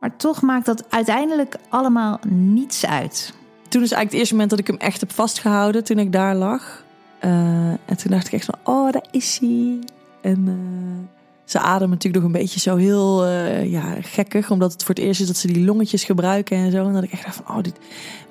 Maar 0.00 0.16
toch 0.16 0.42
maakt 0.42 0.66
dat 0.66 0.84
uiteindelijk 0.90 1.56
allemaal 1.68 2.20
niets 2.28 2.86
uit. 2.86 3.34
Toen 3.68 3.82
is 3.82 3.92
eigenlijk 3.92 4.10
het 4.10 4.18
eerste 4.18 4.34
moment 4.34 4.50
dat 4.50 4.58
ik 4.58 4.66
hem 4.66 4.76
echt 4.76 5.00
heb 5.00 5.12
vastgehouden, 5.12 5.84
toen 5.84 5.98
ik 5.98 6.12
daar 6.12 6.34
lag. 6.34 6.84
Uh, 7.24 7.30
en 7.68 7.96
toen 7.96 8.10
dacht 8.10 8.26
ik 8.26 8.32
echt 8.32 8.44
van, 8.44 8.58
oh, 8.64 8.92
daar 8.92 9.06
is 9.10 9.38
hij. 9.40 9.78
En 10.22 10.44
uh, 10.46 11.15
ze 11.46 11.58
ademen 11.58 11.90
natuurlijk 11.90 12.24
nog 12.24 12.32
een 12.32 12.40
beetje 12.40 12.60
zo 12.60 12.76
heel 12.76 13.26
uh, 13.26 13.70
ja, 13.70 13.96
gekkig. 14.00 14.50
Omdat 14.50 14.72
het 14.72 14.84
voor 14.84 14.94
het 14.94 15.04
eerst 15.04 15.20
is 15.20 15.26
dat 15.26 15.36
ze 15.36 15.46
die 15.46 15.64
longetjes 15.64 16.04
gebruiken 16.04 16.56
en 16.56 16.70
zo. 16.70 16.86
En 16.86 16.92
dat 16.92 17.02
ik 17.02 17.12
echt 17.12 17.24
dacht 17.24 17.40
van, 17.44 17.56
oh, 17.56 17.62
dit, 17.62 17.74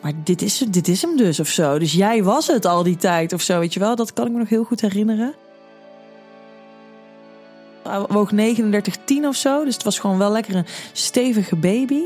maar 0.02 0.12
dit 0.24 0.42
is, 0.42 0.58
dit 0.58 0.88
is 0.88 1.02
hem 1.02 1.18
dus 1.18 1.40
of 1.40 1.48
zo. 1.48 1.80
Dus 1.80 1.94
jij 1.94 2.24
was 2.24 2.48
het 2.48 2.66
al 2.66 2.84
die 2.84 2.96
tijd 2.96 3.34
of 3.34 3.42
zo, 3.42 3.60
weet 3.60 3.74
je 3.74 3.80
wel. 3.80 3.96
Dat 3.96 4.14
kan 4.14 4.26
ik 4.26 4.32
me 4.32 4.38
nog 4.38 4.50
heel 4.50 4.64
goed 4.64 4.82
herinneren. 4.82 5.34
Hij 7.84 8.00
woog 8.00 8.32
39,10 8.32 8.38
of 9.22 9.36
zo. 9.36 9.64
Dus 9.64 9.74
het 9.74 9.84
was 9.84 10.00
gewoon 10.00 10.18
wel 10.18 10.32
lekker 10.32 10.56
een 10.56 10.66
stevige 10.94 11.56
baby. 11.56 12.02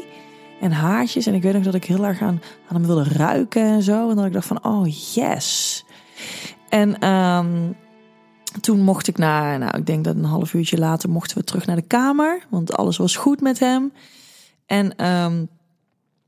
En 0.62 0.72
haartjes. 0.72 1.26
En 1.26 1.34
ik 1.34 1.42
weet 1.42 1.54
nog 1.54 1.64
dat 1.64 1.74
ik 1.74 1.86
heel 1.86 2.06
erg 2.06 2.22
aan, 2.22 2.42
hem 2.68 2.86
wilde 2.86 3.04
ruiken 3.04 3.64
en 3.64 3.84
zo. 3.84 4.10
En 4.10 4.16
dat 4.16 4.26
ik 4.26 4.34
dacht 4.34 4.48
van, 4.48 4.64
oh 4.64 4.88
yes. 5.14 5.84
En 6.70 7.10
um, 7.10 7.76
toen 8.62 8.80
mocht 8.80 9.08
ik 9.08 9.18
na, 9.18 9.58
nou, 9.58 9.78
ik 9.78 9.86
denk 9.86 10.04
dat 10.04 10.16
een 10.16 10.24
half 10.24 10.54
uurtje 10.54 10.78
later 10.78 11.10
mochten 11.10 11.38
we 11.38 11.44
terug 11.44 11.66
naar 11.66 11.76
de 11.76 11.82
kamer. 11.82 12.46
Want 12.50 12.74
alles 12.78 12.98
was 12.98 13.16
goed 13.16 13.42
met 13.42 13.60
hem. 13.60 13.92
En 14.66 15.06
um, 15.06 15.50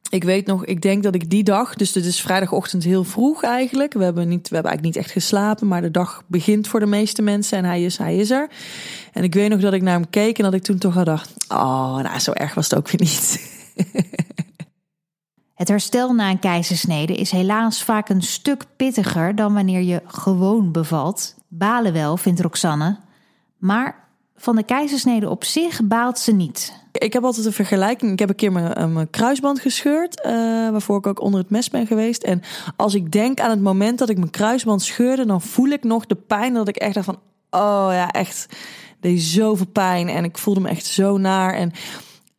ik 0.10 0.24
weet 0.24 0.46
nog, 0.46 0.66
ik 0.66 0.82
denk 0.82 1.04
dat 1.04 1.16
ik 1.16 1.30
die 1.30 1.44
dag, 1.44 1.76
dus 1.76 1.94
het 1.94 2.06
is 2.06 2.22
vrijdagochtend 2.22 2.84
heel 2.84 3.04
vroeg 3.04 3.44
eigenlijk. 3.44 3.94
We 3.94 4.04
hebben, 4.04 4.28
niet, 4.28 4.50
we 4.50 4.56
hebben 4.56 4.72
eigenlijk 4.72 4.96
niet 4.96 5.06
echt 5.06 5.14
geslapen, 5.14 5.68
maar 5.68 5.82
de 5.82 5.92
dag 5.92 6.24
begint 6.28 6.68
voor 6.68 6.80
de 6.80 6.86
meeste 6.86 7.22
mensen 7.22 7.58
en 7.58 7.66
hij 7.66 7.84
is, 7.84 7.98
hij 7.98 8.18
is 8.18 8.30
er. 8.30 8.50
En 9.14 9.24
ik 9.24 9.34
weet 9.34 9.50
nog 9.50 9.60
dat 9.60 9.74
ik 9.74 9.82
naar 9.82 9.94
hem 9.94 10.10
keek 10.10 10.38
en 10.38 10.44
dat 10.44 10.54
ik 10.54 10.64
toen 10.64 10.78
toch 10.78 10.94
had 10.94 11.04
gedacht, 11.04 11.34
oh, 11.48 11.98
nou 11.98 12.20
zo 12.20 12.32
erg 12.32 12.54
was 12.54 12.70
het 12.70 12.80
ook 12.80 12.90
weer 12.90 13.02
niet. 13.02 13.40
Het 15.62 15.70
herstel 15.70 16.14
na 16.14 16.30
een 16.30 16.40
keizersnede 16.40 17.16
is 17.16 17.32
helaas 17.32 17.84
vaak 17.84 18.10
een 18.10 18.22
stuk 18.22 18.66
pittiger 18.76 19.36
dan 19.36 19.54
wanneer 19.54 19.82
je 19.82 20.02
gewoon 20.06 20.72
bevalt. 20.72 21.36
Balen 21.54 21.94
wel, 21.94 22.18
vindt 22.18 22.42
Roxanne. 22.42 22.98
Maar 23.58 24.08
van 24.36 24.56
de 24.56 24.64
keizersnede 24.64 25.30
op 25.30 25.44
zich 25.44 25.82
baalt 25.84 26.20
ze 26.20 26.32
niet. 26.32 26.74
Ik 26.92 27.14
heb 27.14 27.24
altijd 27.24 27.46
een 27.46 27.54
vergelijking. 27.54 28.12
Ik 28.12 28.20
heb 28.20 28.30
een 28.30 28.36
keer 28.36 28.52
mijn, 28.52 28.94
mijn 28.94 29.10
kruisband 29.10 29.60
gescheurd, 29.60 30.22
uh, 30.26 30.32
waarvoor 30.70 30.98
ik 30.98 31.08
ook 31.08 31.22
onder 31.22 31.40
het 31.40 31.50
mes 31.50 31.70
ben 31.70 31.88
geweest. 31.88 32.24
En 32.24 32.42
als 32.76 32.96
ik 32.96 33.12
denk 33.12 33.40
aan 33.40 33.50
het 33.50 33.62
moment 33.62 34.00
dat 34.00 34.10
ik 34.10 34.18
mijn 34.18 34.30
kruisband 34.30 34.82
scheurde, 34.82 35.26
dan 35.26 35.42
voel 35.42 35.68
ik 35.68 35.84
nog 35.84 36.06
de 36.06 36.16
pijn 36.16 36.54
dat 36.54 36.68
ik 36.68 36.76
echt 36.76 36.94
dacht 36.94 37.06
van, 37.06 37.20
oh 37.50 37.90
ja, 37.92 38.12
echt, 38.12 38.46
deed 39.00 39.22
zoveel 39.22 39.68
pijn 39.68 40.10
en 40.10 40.24
ik 40.24 40.38
voelde 40.38 40.60
me 40.60 40.70
echt 40.70 40.86
zo 40.86 41.18
naar. 41.18 41.54
En 41.54 41.72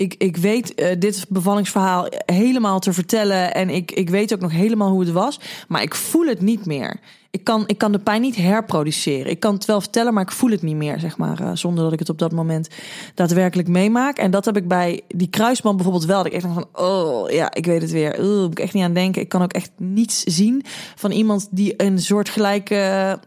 ik, 0.02 0.14
ik 0.18 0.36
weet 0.36 0.80
uh, 0.80 0.86
dit 0.98 1.24
bevallingsverhaal 1.28 2.06
helemaal 2.24 2.78
te 2.78 2.92
vertellen. 2.92 3.54
En 3.54 3.70
ik, 3.70 3.92
ik 3.92 4.10
weet 4.10 4.34
ook 4.34 4.40
nog 4.40 4.52
helemaal 4.52 4.90
hoe 4.90 5.00
het 5.00 5.10
was. 5.10 5.40
Maar 5.68 5.82
ik 5.82 5.94
voel 5.94 6.26
het 6.26 6.40
niet 6.40 6.66
meer. 6.66 7.00
Ik 7.30 7.44
kan, 7.44 7.64
ik 7.66 7.78
kan 7.78 7.92
de 7.92 7.98
pijn 7.98 8.20
niet 8.20 8.36
herproduceren. 8.36 9.30
Ik 9.30 9.40
kan 9.40 9.54
het 9.54 9.64
wel 9.64 9.80
vertellen, 9.80 10.14
maar 10.14 10.22
ik 10.22 10.30
voel 10.30 10.50
het 10.50 10.62
niet 10.62 10.76
meer, 10.76 11.00
zeg 11.00 11.16
maar. 11.16 11.40
Uh, 11.40 11.50
zonder 11.54 11.84
dat 11.84 11.92
ik 11.92 11.98
het 11.98 12.08
op 12.08 12.18
dat 12.18 12.32
moment 12.32 12.68
daadwerkelijk 13.14 13.68
meemaak. 13.68 14.18
En 14.18 14.30
dat 14.30 14.44
heb 14.44 14.56
ik 14.56 14.68
bij 14.68 15.00
die 15.08 15.30
kruisband 15.30 15.76
bijvoorbeeld 15.76 16.06
wel. 16.06 16.16
Dat 16.16 16.26
ik 16.26 16.32
echt 16.32 16.46
van, 16.54 16.66
oh 16.72 17.30
ja, 17.30 17.54
ik 17.54 17.66
weet 17.66 17.82
het 17.82 17.90
weer. 17.90 18.20
Uh, 18.20 18.40
moet 18.40 18.50
ik 18.50 18.58
echt 18.58 18.74
niet 18.74 18.84
aan 18.84 18.94
denken. 18.94 19.22
Ik 19.22 19.28
kan 19.28 19.42
ook 19.42 19.52
echt 19.52 19.70
niets 19.76 20.22
zien 20.22 20.64
van 20.94 21.10
iemand 21.10 21.48
die 21.50 21.74
een 21.76 21.98
soort 21.98 22.28
gelijke 22.28 23.18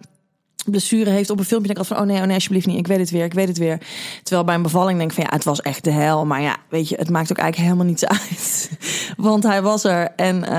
blessure 0.66 1.10
heeft 1.10 1.30
op 1.30 1.40
een 1.40 1.46
filmpje. 1.46 1.74
Denk 1.74 1.88
ik 1.88 1.94
van, 1.94 2.02
oh 2.02 2.08
nee, 2.08 2.20
oh 2.20 2.26
nee, 2.26 2.36
alsjeblieft 2.36 2.66
niet. 2.66 2.78
Ik 2.78 2.88
weet 2.88 3.00
het 3.00 3.10
weer, 3.10 3.24
ik 3.24 3.34
weet 3.34 3.48
het 3.48 3.58
weer. 3.58 3.80
Terwijl 4.24 4.46
bij 4.46 4.56
een 4.56 4.62
bevalling 4.62 4.98
denk 4.98 5.10
ik 5.10 5.16
van, 5.16 5.26
ja, 5.30 5.36
het 5.36 5.44
was 5.44 5.62
echt 5.62 5.84
de 5.84 5.92
hel. 5.92 6.26
Maar 6.26 6.42
ja, 6.42 6.58
weet 6.70 6.90
je, 6.90 6.96
het 6.96 7.10
maakt 7.10 7.32
ook 7.32 7.38
eigenlijk 7.38 7.70
helemaal 7.70 7.92
niets 7.92 8.06
uit. 8.20 8.70
Want 9.18 9.44
hij 9.44 9.62
was 9.62 9.84
er 9.84 10.12
en 10.16 10.36
uh, 10.36 10.50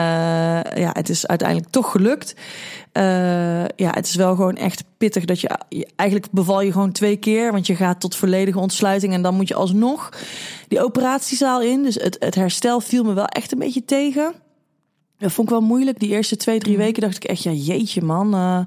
ja, 0.82 0.90
het 0.92 1.08
is 1.08 1.26
uiteindelijk 1.26 1.70
toch 1.70 1.90
gelukt. 1.90 2.34
Uh, 2.92 3.02
ja, 3.64 3.90
het 3.90 4.06
is 4.06 4.14
wel 4.14 4.34
gewoon 4.34 4.56
echt 4.56 4.84
pittig 4.96 5.24
dat 5.24 5.40
je, 5.40 5.58
eigenlijk 5.96 6.30
beval 6.32 6.60
je 6.60 6.72
gewoon 6.72 6.92
twee 6.92 7.16
keer. 7.16 7.52
Want 7.52 7.66
je 7.66 7.74
gaat 7.74 8.00
tot 8.00 8.16
volledige 8.16 8.58
ontsluiting 8.58 9.12
en 9.12 9.22
dan 9.22 9.34
moet 9.34 9.48
je 9.48 9.54
alsnog 9.54 10.12
die 10.68 10.84
operatiezaal 10.84 11.62
in. 11.62 11.82
Dus 11.82 11.94
het, 11.94 12.16
het 12.18 12.34
herstel 12.34 12.80
viel 12.80 13.04
me 13.04 13.12
wel 13.12 13.26
echt 13.26 13.52
een 13.52 13.58
beetje 13.58 13.84
tegen. 13.84 14.34
Dat 15.18 15.32
vond 15.32 15.48
ik 15.48 15.54
wel 15.54 15.66
moeilijk. 15.66 15.98
Die 15.98 16.10
eerste 16.10 16.36
twee, 16.36 16.58
drie 16.58 16.76
weken 16.76 17.02
dacht 17.02 17.16
ik 17.16 17.24
echt, 17.24 17.42
ja 17.42 17.50
jeetje 17.50 18.02
man... 18.02 18.34
Uh, 18.34 18.60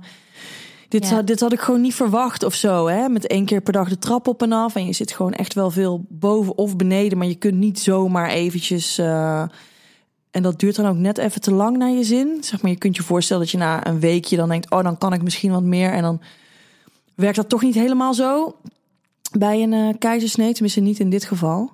dit, 0.90 1.10
ja. 1.10 1.16
had, 1.16 1.28
dit 1.28 1.40
had 1.40 1.54
ik 1.54 1.60
gewoon 1.60 1.82
niet 1.82 1.96
verwacht 1.96 2.44
of 2.44 2.54
zo. 2.54 2.88
Hè? 2.88 3.10
Met 3.10 3.28
één 3.28 3.46
keer 3.46 3.62
per 3.62 3.74
dag 3.74 3.90
de 3.90 3.98
trap 3.98 4.28
op 4.28 4.42
en 4.42 4.52
af. 4.52 4.76
En 4.76 4.86
je 4.86 4.94
zit 4.94 5.12
gewoon 5.12 5.34
echt 5.34 5.54
wel 5.54 5.72
veel 5.72 6.06
boven 6.10 6.58
of 6.58 6.76
beneden. 6.76 7.18
Maar 7.18 7.28
je 7.28 7.36
kunt 7.36 7.58
niet 7.58 7.80
zomaar 7.80 8.30
eventjes... 8.30 9.00
Uh, 9.00 9.44
en 10.32 10.42
dat 10.42 10.60
duurt 10.60 10.76
dan 10.76 10.86
ook 10.86 10.98
net 10.98 11.18
even 11.18 11.42
te 11.42 11.54
lang 11.54 11.78
naar 11.78 11.90
je 11.90 12.04
zin. 12.04 12.38
Zeg 12.42 12.62
maar, 12.62 12.72
je 12.72 12.78
kunt 12.78 12.96
je 12.96 13.04
voorstellen 13.04 13.42
dat 13.42 13.52
je 13.52 13.58
na 13.58 13.88
een 13.88 14.00
weekje 14.00 14.38
dan 14.38 14.50
denkt... 14.50 14.72
oh, 14.72 14.84
dan 14.84 14.98
kan 14.98 15.14
ik 15.14 15.22
misschien 15.22 15.52
wat 15.52 15.64
meer. 15.64 15.92
En 15.92 16.02
dan 16.02 16.22
werkt 17.16 17.36
dat 17.36 17.50
toch 17.50 17.62
niet 17.62 17.76
helemaal 17.76 18.14
zo 18.14 18.56
bij 19.38 19.64
een 19.64 19.72
uh, 19.72 19.94
keizersnee. 20.00 20.54
Tenminste 20.54 20.80
niet 20.80 21.00
in 21.00 21.10
dit 21.10 21.24
geval. 21.24 21.72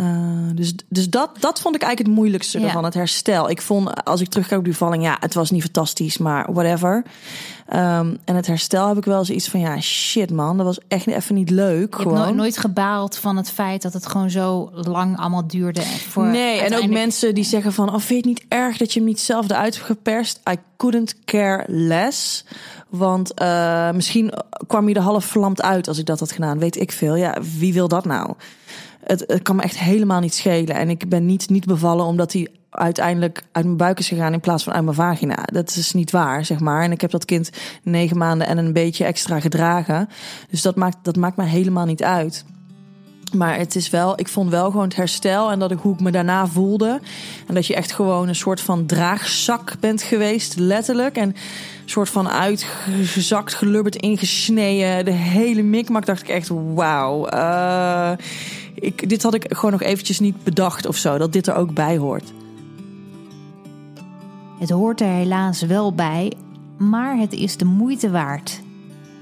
Uh, 0.00 0.06
dus 0.54 0.74
dus 0.88 1.10
dat, 1.10 1.30
dat 1.40 1.60
vond 1.60 1.74
ik 1.74 1.82
eigenlijk 1.82 1.98
het 1.98 2.18
moeilijkste 2.18 2.60
ja. 2.60 2.70
van 2.70 2.84
het 2.84 2.94
herstel. 2.94 3.50
Ik 3.50 3.62
vond, 3.62 4.04
als 4.04 4.20
ik 4.20 4.28
terugkijk 4.28 4.58
op 4.58 4.64
die 4.64 4.76
valling, 4.76 5.02
ja, 5.02 5.16
het 5.20 5.34
was 5.34 5.50
niet 5.50 5.62
fantastisch, 5.62 6.18
maar 6.18 6.52
whatever. 6.52 7.04
Um, 7.72 8.18
en 8.24 8.34
het 8.34 8.46
herstel 8.46 8.88
heb 8.88 8.96
ik 8.96 9.04
wel 9.04 9.24
zoiets 9.24 9.48
van, 9.48 9.60
ja, 9.60 9.80
shit 9.80 10.30
man, 10.30 10.56
dat 10.56 10.66
was 10.66 10.78
echt 10.88 11.06
even 11.06 11.34
niet 11.34 11.50
leuk. 11.50 11.94
Je 11.94 12.02
gewoon. 12.02 12.14
hebt 12.14 12.26
nooit, 12.26 12.36
nooit 12.36 12.58
gebaald 12.58 13.16
van 13.16 13.36
het 13.36 13.50
feit 13.50 13.82
dat 13.82 13.92
het 13.92 14.06
gewoon 14.06 14.30
zo 14.30 14.70
lang 14.72 15.18
allemaal 15.18 15.46
duurde. 15.46 15.82
Voor 15.82 16.26
nee, 16.26 16.60
en 16.60 16.76
ook 16.76 16.90
mensen 16.90 17.34
die 17.34 17.44
zeggen 17.44 17.72
van, 17.72 17.88
oh, 17.88 17.98
vind 17.98 18.08
je 18.08 18.16
het 18.16 18.24
niet 18.24 18.44
erg 18.48 18.76
dat 18.76 18.92
je 18.92 18.98
hem 18.98 19.08
niet 19.08 19.20
zelf 19.20 19.50
eruit 19.50 19.74
hebt 19.74 19.86
geperst? 19.86 20.40
I 20.50 20.56
couldn't 20.76 21.14
care 21.24 21.64
less. 21.66 22.44
Want 22.88 23.40
uh, 23.42 23.90
misschien 23.90 24.32
kwam 24.66 24.88
je 24.88 24.94
er 24.94 25.00
half 25.00 25.24
verlamd 25.24 25.62
uit 25.62 25.88
als 25.88 25.98
ik 25.98 26.06
dat 26.06 26.20
had 26.20 26.32
gedaan. 26.32 26.58
Weet 26.58 26.80
ik 26.80 26.92
veel. 26.92 27.14
Ja, 27.14 27.36
wie 27.58 27.72
wil 27.72 27.88
dat 27.88 28.04
nou? 28.04 28.34
Het, 29.06 29.42
kan 29.42 29.56
me 29.56 29.62
echt 29.62 29.78
helemaal 29.78 30.20
niet 30.20 30.34
schelen. 30.34 30.74
En 30.74 30.88
ik 30.90 31.08
ben 31.08 31.26
niet, 31.26 31.48
niet 31.48 31.66
bevallen 31.66 32.04
omdat 32.04 32.32
hij 32.32 32.48
uiteindelijk 32.70 33.44
uit 33.52 33.64
mijn 33.64 33.76
buik 33.76 33.98
is 33.98 34.08
gegaan 34.08 34.32
in 34.32 34.40
plaats 34.40 34.64
van 34.64 34.72
uit 34.72 34.84
mijn 34.84 34.96
vagina. 34.96 35.42
Dat 35.52 35.76
is 35.76 35.92
niet 35.92 36.10
waar, 36.10 36.44
zeg 36.44 36.60
maar. 36.60 36.82
En 36.82 36.92
ik 36.92 37.00
heb 37.00 37.10
dat 37.10 37.24
kind 37.24 37.50
negen 37.82 38.18
maanden 38.18 38.46
en 38.46 38.58
een 38.58 38.72
beetje 38.72 39.04
extra 39.04 39.40
gedragen. 39.40 40.08
Dus 40.50 40.62
dat 40.62 40.76
maakt, 40.76 40.96
dat 41.02 41.16
maakt 41.16 41.36
me 41.36 41.44
helemaal 41.44 41.86
niet 41.86 42.02
uit. 42.02 42.44
Maar 43.32 43.58
het 43.58 43.74
is 43.76 43.90
wel, 43.90 44.20
ik 44.20 44.28
vond 44.28 44.50
wel 44.50 44.70
gewoon 44.70 44.86
het 44.86 44.96
herstel 44.96 45.50
en 45.50 45.58
dat 45.58 45.70
ik 45.70 45.78
hoe 45.78 45.94
ik 45.94 46.00
me 46.00 46.10
daarna 46.10 46.46
voelde. 46.46 47.00
En 47.46 47.54
dat 47.54 47.66
je 47.66 47.74
echt 47.74 47.92
gewoon 47.92 48.28
een 48.28 48.34
soort 48.34 48.60
van 48.60 48.86
draagzak 48.86 49.74
bent 49.80 50.02
geweest, 50.02 50.58
letterlijk. 50.58 51.16
En 51.16 51.28
een 51.28 51.36
soort 51.84 52.08
van 52.08 52.28
uitgezakt, 52.28 53.54
gelubberd, 53.54 53.96
ingesneden. 53.96 55.04
De 55.04 55.10
hele 55.10 55.62
mikmak 55.62 56.06
dacht 56.06 56.22
ik 56.22 56.28
echt, 56.28 56.48
wauw. 56.74 57.32
Uh, 57.32 58.12
ik, 58.80 59.08
dit 59.08 59.22
had 59.22 59.34
ik 59.34 59.46
gewoon 59.48 59.70
nog 59.70 59.82
eventjes 59.82 60.20
niet 60.20 60.44
bedacht 60.44 60.86
of 60.86 60.96
zo, 60.96 61.18
dat 61.18 61.32
dit 61.32 61.46
er 61.46 61.54
ook 61.54 61.74
bij 61.74 61.96
hoort. 61.96 62.32
Het 64.58 64.70
hoort 64.70 65.00
er 65.00 65.06
helaas 65.06 65.62
wel 65.62 65.94
bij, 65.94 66.32
maar 66.78 67.18
het 67.18 67.32
is 67.32 67.56
de 67.56 67.64
moeite 67.64 68.10
waard. 68.10 68.60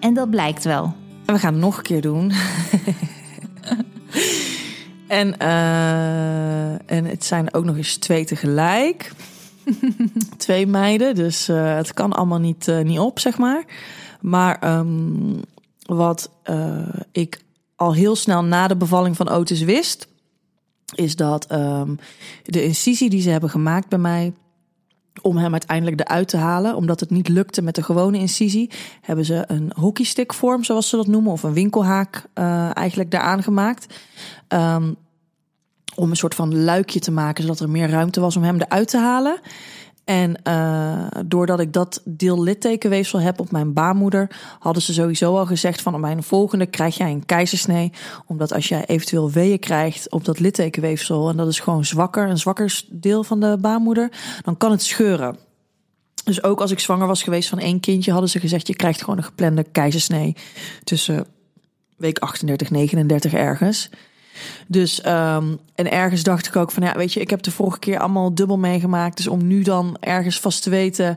En 0.01 0.14
dat 0.14 0.31
blijkt 0.31 0.64
wel. 0.64 0.95
We 1.25 1.38
gaan 1.38 1.53
het 1.53 1.62
nog 1.62 1.77
een 1.77 1.83
keer 1.83 2.01
doen. 2.01 2.33
en, 5.07 5.35
uh, 5.43 6.90
en 6.90 7.05
het 7.05 7.25
zijn 7.25 7.55
ook 7.55 7.64
nog 7.64 7.77
eens 7.77 7.97
twee 7.97 8.25
tegelijk. 8.25 9.12
twee 10.37 10.67
meiden, 10.67 11.14
dus 11.14 11.49
uh, 11.49 11.77
het 11.77 11.95
kan 11.95 12.12
allemaal 12.12 12.40
niet, 12.40 12.69
uh, 12.69 12.81
niet 12.81 12.99
op, 12.99 13.19
zeg 13.19 13.38
maar. 13.38 13.64
Maar 14.21 14.79
um, 14.79 15.40
wat 15.87 16.31
ik 17.12 17.43
al 17.76 17.94
heel 17.94 18.16
snel 18.16 18.44
na 18.44 18.66
de 18.66 18.76
bevalling 18.76 19.16
van 19.16 19.28
Otis 19.28 19.62
wist, 19.62 20.08
is 20.94 21.16
dat 21.16 21.52
um, 21.52 21.98
de 22.42 22.64
incisie 22.64 23.10
die 23.10 23.20
ze 23.20 23.30
hebben 23.30 23.50
gemaakt 23.50 23.88
bij 23.88 23.98
mij 23.98 24.32
om 25.22 25.37
hem 25.37 25.52
uiteindelijk 25.52 26.00
eruit 26.00 26.28
te 26.28 26.37
halen, 26.37 26.76
omdat 26.76 27.00
het 27.00 27.10
niet 27.10 27.28
lukte 27.28 27.62
met 27.62 27.74
de 27.74 27.82
gewone 27.82 28.18
incisie, 28.18 28.70
hebben 29.00 29.24
ze 29.24 29.44
een 29.46 29.72
hockeystickvorm, 29.76 30.64
zoals 30.64 30.88
ze 30.88 30.96
dat 30.96 31.06
noemen, 31.06 31.32
of 31.32 31.42
een 31.42 31.52
winkelhaak 31.52 32.26
uh, 32.34 32.76
eigenlijk 32.76 33.10
daaraan 33.10 33.42
gemaakt. 33.42 33.98
Um, 34.48 34.96
om 35.94 36.10
een 36.10 36.16
soort 36.16 36.34
van 36.34 36.64
luikje 36.64 37.00
te 37.00 37.10
maken, 37.10 37.42
zodat 37.42 37.60
er 37.60 37.70
meer 37.70 37.90
ruimte 37.90 38.20
was 38.20 38.37
om 38.37 38.42
hem 38.42 38.60
eruit 38.60 38.88
te 38.88 38.98
halen. 38.98 39.40
En 40.05 40.40
uh, 40.49 41.07
doordat 41.27 41.61
ik 41.61 41.73
dat 41.73 42.01
deel 42.05 42.43
littekenweefsel 42.43 43.21
heb 43.21 43.40
op 43.40 43.51
mijn 43.51 43.73
baarmoeder, 43.73 44.31
hadden 44.59 44.83
ze 44.83 44.93
sowieso 44.93 45.37
al 45.37 45.47
gezegd 45.47 45.83
van 45.83 45.95
op 45.95 46.01
mijn 46.01 46.23
volgende 46.23 46.67
krijg 46.67 46.97
jij 46.97 47.11
een 47.11 47.27
keizersnee. 47.27 47.93
Omdat 48.27 48.53
als 48.53 48.69
jij 48.69 48.85
eventueel 48.87 49.31
weeën 49.31 49.59
krijgt 49.59 50.11
op 50.11 50.25
dat 50.25 50.40
littekenweefsel, 50.40 51.29
en 51.29 51.37
dat 51.37 51.49
is 51.49 51.61
gewoon 51.61 51.85
zwakker, 51.85 52.29
een 52.29 52.38
zwakker 52.38 52.83
deel 52.90 53.25
van 53.25 53.40
de 53.40 53.59
baarmoeder, 53.61 54.11
dan 54.43 54.57
kan 54.57 54.71
het 54.71 54.83
scheuren. 54.83 55.37
Dus 56.25 56.43
ook 56.43 56.61
als 56.61 56.71
ik 56.71 56.79
zwanger 56.79 57.07
was 57.07 57.23
geweest 57.23 57.49
van 57.49 57.59
één 57.59 57.81
kindje, 57.81 58.11
hadden 58.11 58.31
ze 58.31 58.40
gezegd: 58.40 58.67
je 58.67 58.77
krijgt 58.77 59.01
gewoon 59.01 59.17
een 59.17 59.25
geplande 59.25 59.64
keizersnee 59.73 60.37
tussen 60.85 61.27
week 61.97 62.19
38, 62.19 62.71
39 62.71 63.33
ergens. 63.33 63.90
Dus, 64.66 65.07
um, 65.07 65.59
en 65.75 65.90
ergens 65.90 66.23
dacht 66.23 66.47
ik 66.47 66.57
ook 66.57 66.70
van, 66.70 66.83
ja, 66.83 66.94
weet 66.97 67.12
je, 67.12 67.20
ik 67.20 67.31
heb 67.31 67.42
de 67.42 67.51
vorige 67.51 67.79
keer 67.79 67.99
allemaal 67.99 68.35
dubbel 68.35 68.59
meegemaakt. 68.59 69.16
Dus 69.16 69.27
om 69.27 69.47
nu 69.47 69.62
dan 69.62 69.97
ergens 70.01 70.40
vast 70.40 70.62
te 70.62 70.70
weten 70.70 71.16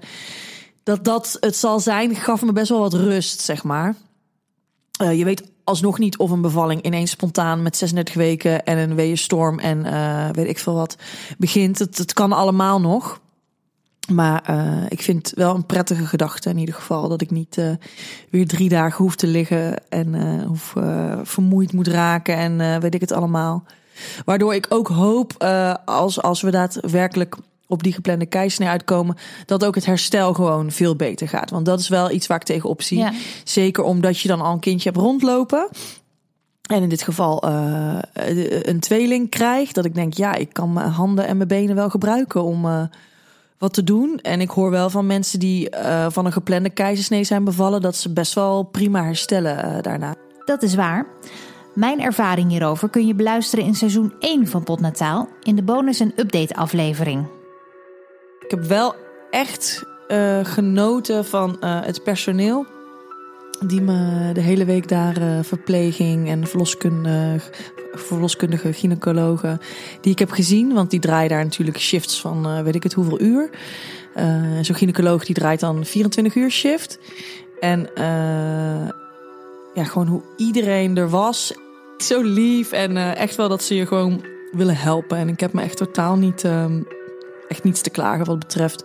dat 0.83 1.03
dat 1.03 1.37
het 1.39 1.55
zal 1.55 1.79
zijn, 1.79 2.15
gaf 2.15 2.41
me 2.41 2.51
best 2.51 2.69
wel 2.69 2.79
wat 2.79 2.93
rust, 2.93 3.39
zeg 3.39 3.63
maar. 3.63 3.95
Uh, 5.01 5.17
je 5.17 5.23
weet 5.23 5.43
alsnog 5.63 5.99
niet 5.99 6.17
of 6.17 6.31
een 6.31 6.41
bevalling 6.41 6.81
ineens 6.81 7.11
spontaan 7.11 7.61
met 7.61 7.77
36 7.77 8.13
weken 8.13 8.65
en 8.65 8.77
een 8.77 8.95
weeënstorm 8.95 9.59
en 9.59 9.85
uh, 9.85 10.29
weet 10.31 10.47
ik 10.47 10.59
veel 10.59 10.73
wat 10.73 10.95
begint. 11.37 11.79
Het, 11.79 11.97
het 11.97 12.13
kan 12.13 12.31
allemaal 12.31 12.81
nog. 12.81 13.19
Maar 14.07 14.43
uh, 14.49 14.83
ik 14.89 15.01
vind 15.01 15.31
wel 15.35 15.55
een 15.55 15.65
prettige 15.65 16.05
gedachte 16.05 16.49
in 16.49 16.57
ieder 16.57 16.75
geval. 16.75 17.09
Dat 17.09 17.21
ik 17.21 17.31
niet 17.31 17.57
uh, 17.57 17.71
weer 18.29 18.47
drie 18.47 18.69
dagen 18.69 19.03
hoef 19.03 19.15
te 19.15 19.27
liggen 19.27 19.89
en 19.89 20.13
uh, 20.13 20.43
hoef 20.45 20.73
vermoeid 21.23 21.73
moet 21.73 21.87
raken 21.87 22.35
en 22.35 22.81
weet 22.81 22.93
ik 22.93 23.01
het 23.01 23.11
allemaal. 23.11 23.63
Waardoor 24.25 24.55
ik 24.55 24.65
ook 24.69 24.87
hoop, 24.87 25.43
als, 25.85 26.21
als 26.21 26.41
we 26.41 26.51
daadwerkelijk 26.51 27.35
op 27.67 27.83
die 27.83 27.93
geplande 27.93 28.25
keisnee 28.25 28.67
uitkomen, 28.67 29.15
dat 29.45 29.65
ook 29.65 29.75
het 29.75 29.85
herstel 29.85 30.33
gewoon 30.33 30.71
veel 30.71 30.95
beter 30.95 31.27
gaat. 31.27 31.49
Want 31.49 31.65
dat 31.65 31.79
is 31.79 31.87
wel 31.87 32.11
iets 32.11 32.27
waar 32.27 32.37
ik 32.39 32.43
tegenop 32.43 32.81
zie. 32.81 32.97
Ja. 32.97 33.13
Zeker 33.43 33.83
omdat 33.83 34.19
je 34.19 34.27
dan 34.27 34.41
al 34.41 34.53
een 34.53 34.59
kindje 34.59 34.89
hebt 34.89 35.01
rondlopen. 35.01 35.69
En 36.69 36.81
in 36.81 36.89
dit 36.89 37.01
geval 37.01 37.43
een 38.63 38.79
tweeling 38.79 39.29
krijgt. 39.29 39.75
Dat 39.75 39.85
ik 39.85 39.95
denk, 39.95 40.13
ja, 40.13 40.35
ik 40.35 40.53
kan 40.53 40.73
mijn 40.73 40.89
handen 40.89 41.27
en 41.27 41.37
mijn 41.37 41.49
benen 41.49 41.75
wel 41.75 41.89
gebruiken 41.89 42.43
om 42.43 42.89
wat 43.57 43.73
te 43.73 43.83
doen. 43.83 44.19
En 44.21 44.41
ik 44.41 44.49
hoor 44.49 44.69
wel 44.69 44.89
van 44.89 45.05
mensen 45.05 45.39
die 45.39 45.75
uh, 45.75 46.05
van 46.09 46.25
een 46.25 46.31
geplande 46.31 46.69
keizersnee 46.69 47.23
zijn 47.23 47.43
bevallen, 47.43 47.81
dat 47.81 47.95
ze 47.95 48.13
best 48.13 48.33
wel 48.33 48.63
prima 48.63 49.03
herstellen 49.03 49.65
uh, 49.65 49.81
daarna. 49.81 50.15
Dat 50.45 50.61
is 50.63 50.75
waar. 50.75 51.05
Mijn 51.75 52.01
ervaring 52.01 52.49
hierover 52.49 52.89
kun 52.89 53.07
je 53.07 53.15
beluisteren 53.15 53.65
in 53.65 53.75
seizoen 53.75 54.13
1 54.19 54.47
van 54.47 54.63
Potnataal 54.63 55.29
in 55.43 55.55
de 55.55 55.63
bonus- 55.63 55.99
en 55.99 56.13
update-aflevering. 56.15 57.27
Ik 58.39 58.51
heb 58.51 58.63
wel 58.63 58.95
echt 59.29 59.83
uh, 60.07 60.39
genoten 60.43 61.25
van 61.25 61.57
het 61.65 62.03
personeel 62.03 62.65
die 63.65 63.81
me 63.81 64.31
de 64.33 64.41
hele 64.41 64.65
week 64.65 64.87
daar 64.87 65.21
uh, 65.21 65.39
verpleging 65.41 66.29
en 66.29 66.47
verloskunde, 66.47 67.39
verloskundige 67.93 68.73
gynaecologen 68.73 69.59
die 70.01 70.11
ik 70.11 70.19
heb 70.19 70.31
gezien. 70.31 70.73
Want 70.73 70.89
die 70.91 70.99
draaien 70.99 71.29
daar 71.29 71.43
natuurlijk 71.43 71.79
shifts 71.79 72.21
van 72.21 72.47
uh, 72.47 72.61
weet 72.61 72.75
ik 72.75 72.83
het 72.83 72.93
hoeveel 72.93 73.21
uur. 73.21 73.49
Uh, 74.17 74.59
Zo'n 74.61 74.75
gynaecoloog 74.75 75.25
die 75.25 75.35
draait 75.35 75.59
dan 75.59 75.85
24 75.85 76.35
uur 76.35 76.49
shift. 76.49 76.99
En 77.59 77.89
ja, 79.73 79.83
gewoon 79.83 80.07
hoe 80.07 80.21
iedereen 80.37 80.97
er 80.97 81.09
was. 81.09 81.53
Zo 81.97 82.21
lief 82.21 82.71
en 82.71 83.15
echt 83.15 83.35
wel 83.35 83.49
dat 83.49 83.63
ze 83.63 83.75
je 83.75 83.85
gewoon 83.85 84.25
willen 84.51 84.77
helpen. 84.77 85.17
En 85.17 85.29
ik 85.29 85.39
heb 85.39 85.53
me 85.53 85.61
echt 85.61 85.77
totaal 85.77 86.15
niet, 86.15 86.43
um, 86.43 86.87
echt 87.47 87.63
niets 87.63 87.81
te 87.81 87.89
klagen 87.89 88.25
wat 88.25 88.39
betreft 88.39 88.83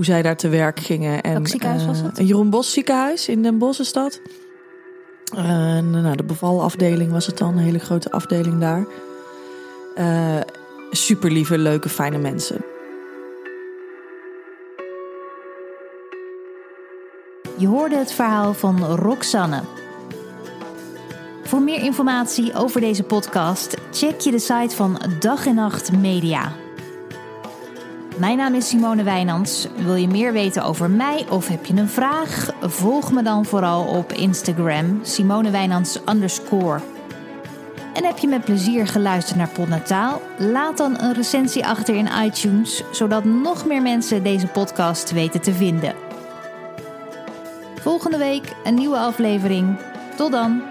hoe 0.00 0.08
zij 0.08 0.22
daar 0.22 0.36
te 0.36 0.48
werk 0.48 0.80
gingen. 0.80 1.22
En, 1.22 1.32
Welk 1.32 1.48
ziekenhuis 1.48 1.86
was 1.86 2.00
het? 2.00 2.18
Een 2.18 2.26
Jeroen 2.26 2.50
Bos 2.50 2.72
ziekenhuis 2.72 3.28
in 3.28 3.42
Den 3.42 3.58
Bosch 3.58 3.80
is 3.80 3.92
dat. 3.92 4.20
En 5.36 5.90
nou, 5.90 6.16
de 6.16 6.24
bevalafdeling 6.24 7.12
was 7.12 7.26
het 7.26 7.38
dan, 7.38 7.56
een 7.56 7.64
hele 7.64 7.78
grote 7.78 8.10
afdeling 8.10 8.60
daar. 8.60 8.86
Uh, 9.96 10.40
super 10.90 11.30
lieve, 11.30 11.58
leuke, 11.58 11.88
fijne 11.88 12.18
mensen. 12.18 12.64
Je 17.56 17.66
hoorde 17.66 17.96
het 17.96 18.12
verhaal 18.12 18.54
van 18.54 18.84
Roxanne. 18.84 19.62
Voor 21.42 21.62
meer 21.62 21.82
informatie 21.82 22.54
over 22.54 22.80
deze 22.80 23.02
podcast 23.02 23.76
check 23.90 24.20
je 24.20 24.30
de 24.30 24.38
site 24.38 24.76
van 24.76 25.00
Dag 25.18 25.46
en 25.46 25.54
Nacht 25.54 25.92
Media. 25.92 26.52
Mijn 28.20 28.36
naam 28.36 28.54
is 28.54 28.68
Simone 28.68 29.02
Wijnands. 29.02 29.66
Wil 29.76 29.94
je 29.94 30.08
meer 30.08 30.32
weten 30.32 30.64
over 30.64 30.90
mij 30.90 31.26
of 31.30 31.48
heb 31.48 31.66
je 31.66 31.74
een 31.74 31.88
vraag? 31.88 32.50
Volg 32.60 33.12
me 33.12 33.22
dan 33.22 33.44
vooral 33.44 33.84
op 33.84 34.12
Instagram, 34.12 34.98
Simone 35.02 35.50
Wijnands. 35.50 36.04
En 37.94 38.04
heb 38.04 38.18
je 38.18 38.28
met 38.28 38.44
plezier 38.44 38.86
geluisterd 38.86 39.38
naar 39.38 39.48
Podnataal? 39.48 40.20
Laat 40.38 40.76
dan 40.76 41.00
een 41.00 41.12
recensie 41.12 41.66
achter 41.66 41.94
in 41.94 42.08
iTunes, 42.24 42.82
zodat 42.90 43.24
nog 43.24 43.66
meer 43.66 43.82
mensen 43.82 44.22
deze 44.22 44.46
podcast 44.46 45.10
weten 45.10 45.40
te 45.40 45.52
vinden. 45.52 45.94
Volgende 47.80 48.18
week 48.18 48.52
een 48.64 48.74
nieuwe 48.74 48.98
aflevering. 48.98 49.78
Tot 50.16 50.32
dan! 50.32 50.69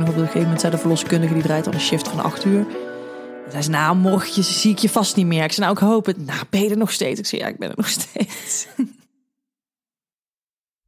Nog 0.00 0.08
op 0.08 0.14
een 0.14 0.20
gegeven 0.20 0.42
moment 0.42 0.60
zei 0.60 0.72
de 0.72 0.78
verloskundige 0.78 1.34
die 1.34 1.42
draait 1.42 1.66
al 1.66 1.72
een 1.72 1.80
shift 1.80 2.08
van 2.08 2.22
acht 2.22 2.44
uur. 2.44 2.66
Hij 3.50 3.62
zei, 3.62 3.76
nou, 3.76 3.96
morgen 3.96 4.44
zie 4.44 4.70
ik 4.70 4.78
je 4.78 4.88
vast 4.88 5.16
niet 5.16 5.26
meer. 5.26 5.44
Ik 5.44 5.52
zei, 5.52 5.66
nou, 5.66 5.78
ik 5.78 5.92
hoop 5.92 6.06
het. 6.06 6.26
Nou, 6.26 6.40
ben 6.50 6.62
je 6.62 6.70
er 6.70 6.76
nog 6.76 6.92
steeds? 6.92 7.20
Ik 7.20 7.26
zei, 7.26 7.40
ja, 7.40 7.48
ik 7.48 7.58
ben 7.58 7.68
er 7.68 7.76
nog 7.76 7.88
steeds. 8.00 8.66